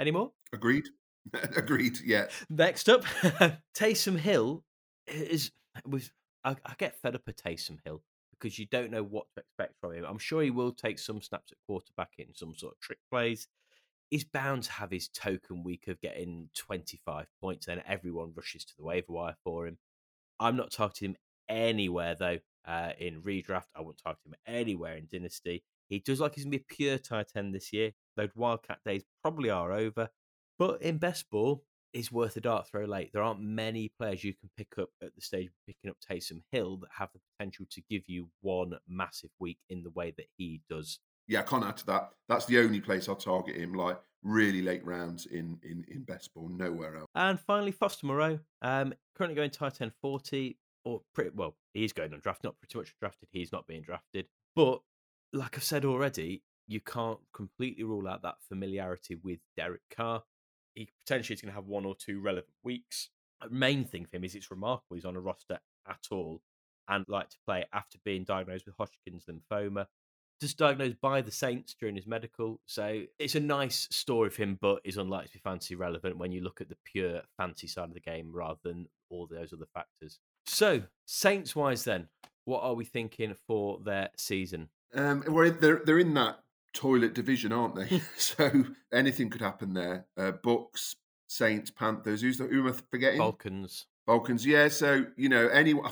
Any 0.00 0.10
more? 0.10 0.32
Agreed. 0.52 0.84
Agreed. 1.56 1.98
Yeah. 2.04 2.26
Next 2.48 2.88
up, 2.88 3.04
Taysom 3.76 4.18
Hill 4.18 4.64
is 5.06 5.50
was 5.86 6.10
I, 6.44 6.56
I, 6.64 6.74
get 6.78 7.00
fed 7.00 7.14
up 7.14 7.22
at 7.28 7.36
Taysom 7.36 7.78
Hill 7.84 8.02
because 8.30 8.58
you 8.58 8.66
don't 8.66 8.90
know 8.90 9.02
what 9.02 9.26
to 9.34 9.40
expect 9.40 9.74
from 9.80 9.94
him. 9.94 10.04
I'm 10.04 10.18
sure 10.18 10.42
he 10.42 10.50
will 10.50 10.72
take 10.72 10.98
some 10.98 11.20
snaps 11.20 11.52
at 11.52 11.58
quarterback 11.66 12.12
in 12.18 12.34
some 12.34 12.54
sort 12.54 12.74
of 12.74 12.80
trick 12.80 12.98
plays. 13.10 13.48
He's 14.10 14.24
bound 14.24 14.62
to 14.64 14.72
have 14.72 14.90
his 14.90 15.08
token 15.08 15.62
week 15.64 15.86
of 15.88 16.00
getting 16.00 16.48
25 16.56 17.26
points, 17.42 17.68
and 17.68 17.82
everyone 17.86 18.32
rushes 18.34 18.64
to 18.64 18.76
the 18.76 18.84
waiver 18.84 19.12
wire 19.12 19.36
for 19.44 19.66
him. 19.66 19.78
I'm 20.40 20.56
not 20.56 20.70
targeting 20.70 21.10
him 21.10 21.16
anywhere 21.48 22.14
though 22.14 22.38
uh, 22.66 22.92
in 22.98 23.22
redraft. 23.22 23.66
I 23.74 23.80
won't 23.80 23.98
target 24.02 24.20
him 24.26 24.34
anywhere 24.46 24.96
in 24.96 25.08
dynasty. 25.10 25.64
He 25.88 25.98
does 25.98 26.20
like 26.20 26.34
he's 26.34 26.44
gonna 26.44 26.58
be 26.58 26.64
a 26.68 26.74
pure 26.74 26.98
tight 26.98 27.32
end 27.34 27.54
this 27.54 27.72
year. 27.72 27.92
Those 28.16 28.30
wildcat 28.36 28.80
days 28.84 29.04
probably 29.22 29.50
are 29.50 29.72
over, 29.72 30.08
but 30.58 30.82
in 30.82 30.98
best 30.98 31.30
ball, 31.30 31.64
is 31.92 32.12
worth 32.12 32.36
a 32.36 32.40
dart 32.40 32.68
throw 32.68 32.84
late. 32.84 33.10
There 33.12 33.22
aren't 33.22 33.40
many 33.40 33.90
players 33.98 34.22
you 34.22 34.34
can 34.34 34.50
pick 34.56 34.78
up 34.78 34.90
at 35.02 35.14
the 35.14 35.20
stage 35.20 35.46
of 35.46 35.52
picking 35.66 35.90
up 35.90 35.96
Taysom 35.98 36.42
Hill 36.52 36.76
that 36.78 36.90
have 36.96 37.10
the 37.12 37.20
potential 37.36 37.66
to 37.70 37.82
give 37.88 38.02
you 38.08 38.28
one 38.40 38.74
massive 38.86 39.30
week 39.38 39.58
in 39.68 39.82
the 39.82 39.90
way 39.90 40.12
that 40.16 40.26
he 40.36 40.60
does. 40.68 41.00
Yeah, 41.26 41.40
I 41.40 41.42
can't 41.42 41.64
add 41.64 41.76
to 41.78 41.86
that. 41.86 42.10
That's 42.28 42.46
the 42.46 42.58
only 42.58 42.80
place 42.80 43.08
I'll 43.08 43.16
target 43.16 43.56
him, 43.56 43.74
like 43.74 43.98
really 44.22 44.62
late 44.62 44.84
rounds 44.84 45.26
in 45.26 45.58
in, 45.62 45.84
in 45.88 46.02
best 46.02 46.32
ball, 46.34 46.48
nowhere 46.48 46.96
else. 46.96 47.08
And 47.14 47.38
finally, 47.38 47.72
Foster 47.72 48.06
Moreau, 48.06 48.38
um, 48.62 48.94
currently 49.14 49.36
going 49.36 49.50
tight 49.50 49.80
end 49.80 49.92
40, 50.00 50.56
or 50.84 51.02
pretty 51.14 51.30
well, 51.34 51.56
he's 51.74 51.92
going 51.92 52.12
on 52.14 52.20
draft, 52.20 52.44
not 52.44 52.58
pretty 52.58 52.78
much 52.78 52.94
drafted. 53.00 53.28
He's 53.30 53.52
not 53.52 53.66
being 53.66 53.82
drafted. 53.82 54.26
But 54.56 54.80
like 55.32 55.56
I've 55.56 55.64
said 55.64 55.84
already, 55.84 56.42
you 56.66 56.80
can't 56.80 57.20
completely 57.34 57.84
rule 57.84 58.08
out 58.08 58.22
that 58.22 58.36
familiarity 58.48 59.16
with 59.16 59.40
Derek 59.56 59.82
Carr. 59.94 60.22
He 60.78 60.88
potentially 61.04 61.34
is 61.34 61.42
going 61.42 61.50
to 61.50 61.56
have 61.56 61.66
one 61.66 61.84
or 61.84 61.96
two 61.96 62.20
relevant 62.20 62.54
weeks. 62.62 63.10
The 63.42 63.50
main 63.50 63.84
thing 63.84 64.06
for 64.06 64.16
him 64.16 64.24
is 64.24 64.36
it's 64.36 64.50
remarkable 64.50 64.94
he's 64.94 65.04
on 65.04 65.16
a 65.16 65.20
roster 65.20 65.58
at 65.88 66.06
all 66.10 66.40
and 66.88 67.04
like 67.08 67.30
to 67.30 67.36
play 67.44 67.64
after 67.72 67.98
being 68.04 68.22
diagnosed 68.22 68.64
with 68.64 68.76
Hodgkin's 68.76 69.24
lymphoma. 69.26 69.86
Just 70.40 70.56
diagnosed 70.56 71.00
by 71.00 71.20
the 71.20 71.32
Saints 71.32 71.74
during 71.74 71.96
his 71.96 72.06
medical. 72.06 72.60
So 72.66 73.02
it's 73.18 73.34
a 73.34 73.40
nice 73.40 73.88
story 73.90 74.28
of 74.28 74.36
him, 74.36 74.56
but 74.60 74.80
is 74.84 74.96
unlikely 74.96 75.28
to 75.28 75.32
be 75.34 75.40
fantasy 75.40 75.74
relevant 75.74 76.16
when 76.16 76.30
you 76.30 76.42
look 76.42 76.60
at 76.60 76.68
the 76.68 76.76
pure 76.84 77.22
fantasy 77.36 77.66
side 77.66 77.88
of 77.88 77.94
the 77.94 78.00
game 78.00 78.30
rather 78.32 78.60
than 78.62 78.86
all 79.10 79.26
those 79.26 79.52
other 79.52 79.66
factors. 79.74 80.20
So, 80.46 80.82
Saints 81.06 81.56
wise, 81.56 81.82
then, 81.82 82.08
what 82.44 82.62
are 82.62 82.74
we 82.74 82.84
thinking 82.84 83.34
for 83.48 83.80
their 83.84 84.10
season? 84.16 84.68
Um, 84.94 85.24
well, 85.28 85.50
they're 85.50 85.82
they're 85.84 85.98
in 85.98 86.14
that 86.14 86.38
toilet 86.72 87.14
division, 87.14 87.52
aren't 87.52 87.74
they? 87.74 88.00
so 88.16 88.64
anything 88.92 89.30
could 89.30 89.40
happen 89.40 89.74
there. 89.74 90.06
Uh, 90.16 90.32
Bucks, 90.32 90.96
Saints, 91.28 91.70
Panthers. 91.70 92.22
Who's 92.22 92.38
the 92.38 92.44
who 92.44 92.66
am 92.66 92.72
I 92.72 92.76
forgetting? 92.90 93.18
Falcons. 93.18 93.86
Falcons. 94.06 94.46
Yeah. 94.46 94.68
So 94.68 95.06
you 95.16 95.28
know, 95.28 95.48
anyone. 95.48 95.90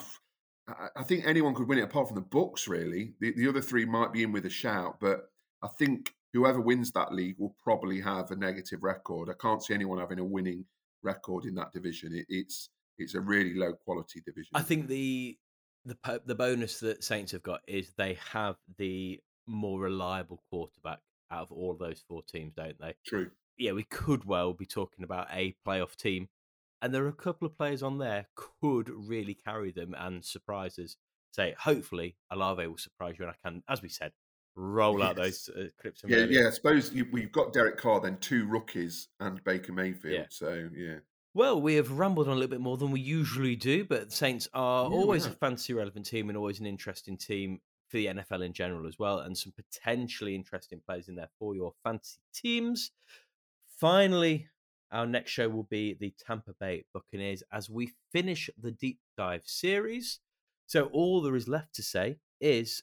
I 0.96 1.04
think 1.04 1.24
anyone 1.24 1.54
could 1.54 1.68
win 1.68 1.78
it 1.78 1.84
apart 1.84 2.08
from 2.08 2.16
the 2.16 2.22
Bucks. 2.22 2.66
Really, 2.66 3.14
the, 3.20 3.32
the 3.36 3.48
other 3.48 3.62
three 3.62 3.84
might 3.84 4.12
be 4.12 4.24
in 4.24 4.32
with 4.32 4.46
a 4.46 4.50
shout, 4.50 4.98
but 5.00 5.30
I 5.62 5.68
think 5.68 6.12
whoever 6.32 6.60
wins 6.60 6.90
that 6.92 7.14
league 7.14 7.36
will 7.38 7.54
probably 7.62 8.00
have 8.00 8.30
a 8.32 8.36
negative 8.36 8.82
record. 8.82 9.30
I 9.30 9.34
can't 9.40 9.62
see 9.62 9.74
anyone 9.74 9.98
having 9.98 10.18
a 10.18 10.24
winning 10.24 10.64
record 11.02 11.44
in 11.44 11.54
that 11.54 11.72
division. 11.72 12.14
It, 12.14 12.26
it's 12.28 12.68
it's 12.98 13.14
a 13.14 13.20
really 13.20 13.54
low 13.54 13.72
quality 13.72 14.22
division. 14.24 14.50
I 14.54 14.62
think 14.62 14.88
the 14.88 15.38
the 15.84 16.20
the 16.26 16.34
bonus 16.34 16.80
that 16.80 17.04
Saints 17.04 17.32
have 17.32 17.42
got 17.42 17.60
is 17.66 17.92
they 17.96 18.18
have 18.32 18.56
the 18.76 19.20
more 19.46 19.80
reliable 19.80 20.42
quarterback 20.50 21.00
out 21.30 21.42
of 21.42 21.52
all 21.52 21.72
of 21.72 21.78
those 21.78 22.02
four 22.06 22.22
teams, 22.22 22.54
don't 22.54 22.78
they? 22.80 22.94
True. 23.06 23.30
Yeah, 23.58 23.72
we 23.72 23.84
could 23.84 24.24
well 24.24 24.52
be 24.52 24.66
talking 24.66 25.04
about 25.04 25.28
a 25.32 25.56
playoff 25.66 25.96
team, 25.96 26.28
and 26.82 26.92
there 26.92 27.04
are 27.04 27.08
a 27.08 27.12
couple 27.12 27.46
of 27.46 27.56
players 27.56 27.82
on 27.82 27.98
there 27.98 28.26
could 28.34 28.90
really 28.90 29.34
carry 29.34 29.72
them 29.72 29.94
and 29.98 30.24
surprises. 30.24 30.96
Say, 31.32 31.54
hopefully, 31.58 32.16
Olave 32.30 32.66
will 32.66 32.78
surprise 32.78 33.16
you, 33.18 33.24
and 33.24 33.34
I 33.34 33.48
can, 33.48 33.62
as 33.68 33.82
we 33.82 33.88
said, 33.88 34.12
roll 34.54 34.98
yes. 34.98 35.08
out 35.08 35.16
those 35.16 35.50
uh, 35.56 35.64
clips. 35.80 36.02
Yeah, 36.06 36.26
yeah. 36.28 36.48
I 36.48 36.50
suppose 36.50 36.92
you, 36.92 37.06
we've 37.12 37.32
got 37.32 37.52
Derek 37.52 37.78
Carr, 37.78 38.00
then 38.00 38.18
two 38.18 38.46
rookies, 38.46 39.08
and 39.20 39.42
Baker 39.44 39.72
Mayfield. 39.72 40.14
Yeah. 40.14 40.26
So 40.30 40.68
yeah. 40.74 40.96
Well, 41.34 41.60
we 41.60 41.74
have 41.74 41.90
rambled 41.92 42.28
on 42.28 42.32
a 42.32 42.36
little 42.36 42.50
bit 42.50 42.62
more 42.62 42.78
than 42.78 42.90
we 42.90 43.00
usually 43.00 43.56
do, 43.56 43.84
but 43.84 44.08
the 44.08 44.16
Saints 44.16 44.48
are 44.54 44.90
yeah, 44.90 44.96
always 44.96 45.26
a 45.26 45.30
fantasy 45.30 45.74
relevant 45.74 46.06
team 46.06 46.30
and 46.30 46.38
always 46.38 46.60
an 46.60 46.66
interesting 46.66 47.18
team 47.18 47.60
for 47.88 47.96
the 47.98 48.06
NFL 48.06 48.44
in 48.44 48.52
general 48.52 48.86
as 48.86 48.98
well, 48.98 49.20
and 49.20 49.36
some 49.36 49.52
potentially 49.52 50.34
interesting 50.34 50.80
players 50.86 51.08
in 51.08 51.14
there 51.16 51.30
for 51.38 51.54
your 51.54 51.72
fantasy 51.84 52.18
teams. 52.34 52.90
Finally, 53.78 54.48
our 54.92 55.06
next 55.06 55.30
show 55.30 55.48
will 55.48 55.64
be 55.64 55.94
the 55.98 56.14
Tampa 56.24 56.54
Bay 56.58 56.84
Buccaneers 56.92 57.42
as 57.52 57.68
we 57.68 57.92
finish 58.12 58.48
the 58.60 58.70
deep 58.70 58.98
dive 59.16 59.42
series. 59.44 60.20
So, 60.66 60.84
all 60.86 61.22
there 61.22 61.36
is 61.36 61.48
left 61.48 61.74
to 61.74 61.82
say 61.82 62.18
is 62.40 62.82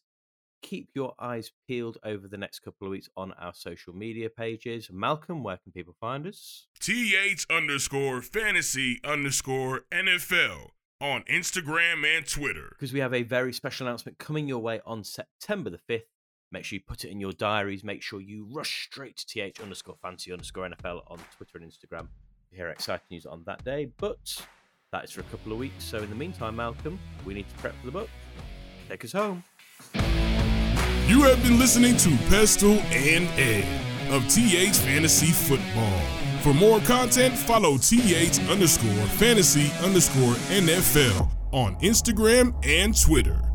keep 0.61 0.89
your 0.95 1.13
eyes 1.19 1.51
peeled 1.67 1.97
over 2.03 2.27
the 2.27 2.37
next 2.37 2.59
couple 2.59 2.87
of 2.87 2.91
weeks 2.91 3.09
on 3.17 3.33
our 3.33 3.53
social 3.53 3.93
media 3.93 4.29
pages. 4.29 4.89
Malcolm, 4.91 5.43
where 5.43 5.57
can 5.57 5.71
people 5.71 5.95
find 5.99 6.25
us? 6.25 6.67
TH 6.79 7.45
underscore 7.49 8.21
fantasy 8.21 8.99
underscore 9.03 9.81
NFL 9.91 10.69
on 11.01 11.23
Instagram 11.23 12.05
and 12.05 12.27
Twitter. 12.27 12.67
Because 12.69 12.93
we 12.93 12.99
have 12.99 13.13
a 13.13 13.23
very 13.23 13.53
special 13.53 13.87
announcement 13.87 14.17
coming 14.17 14.47
your 14.47 14.59
way 14.59 14.81
on 14.85 15.03
September 15.03 15.69
the 15.69 15.79
5th. 15.89 16.03
Make 16.51 16.65
sure 16.65 16.77
you 16.77 16.83
put 16.87 17.03
it 17.03 17.09
in 17.09 17.19
your 17.19 17.33
diaries. 17.33 17.83
Make 17.83 18.01
sure 18.03 18.21
you 18.21 18.47
rush 18.51 18.85
straight 18.85 19.17
to 19.17 19.25
th 19.25 19.59
underscore 19.59 19.95
fancy 20.01 20.31
underscore 20.31 20.69
NFL 20.69 21.01
on 21.07 21.19
Twitter 21.35 21.57
and 21.57 21.69
Instagram 21.69 22.07
to 22.49 22.55
hear 22.55 22.67
exciting 22.69 23.07
news 23.09 23.25
on 23.25 23.43
that 23.45 23.63
day. 23.63 23.91
But 23.97 24.45
that 24.91 25.05
is 25.05 25.11
for 25.11 25.21
a 25.21 25.25
couple 25.25 25.51
of 25.51 25.57
weeks. 25.57 25.83
So 25.83 25.97
in 25.97 26.09
the 26.09 26.15
meantime, 26.15 26.55
Malcolm, 26.55 26.99
we 27.25 27.33
need 27.33 27.49
to 27.49 27.55
prep 27.55 27.75
for 27.79 27.87
the 27.87 27.91
book. 27.91 28.09
Take 28.87 29.03
us 29.03 29.11
home. 29.11 29.43
You 29.93 31.23
have 31.23 31.41
been 31.43 31.59
listening 31.59 31.97
to 31.97 32.09
Pestle 32.29 32.79
and 32.91 33.27
Ed 33.39 33.65
of 34.11 34.27
TH 34.29 34.75
Fantasy 34.77 35.31
Football. 35.31 36.22
For 36.43 36.53
more 36.53 36.81
content, 36.81 37.37
follow 37.37 37.77
TH 37.77 38.37
underscore 38.49 39.05
fantasy 39.15 39.71
underscore 39.81 40.33
NFL 40.51 41.29
on 41.53 41.75
Instagram 41.77 42.53
and 42.67 42.99
Twitter. 42.99 43.52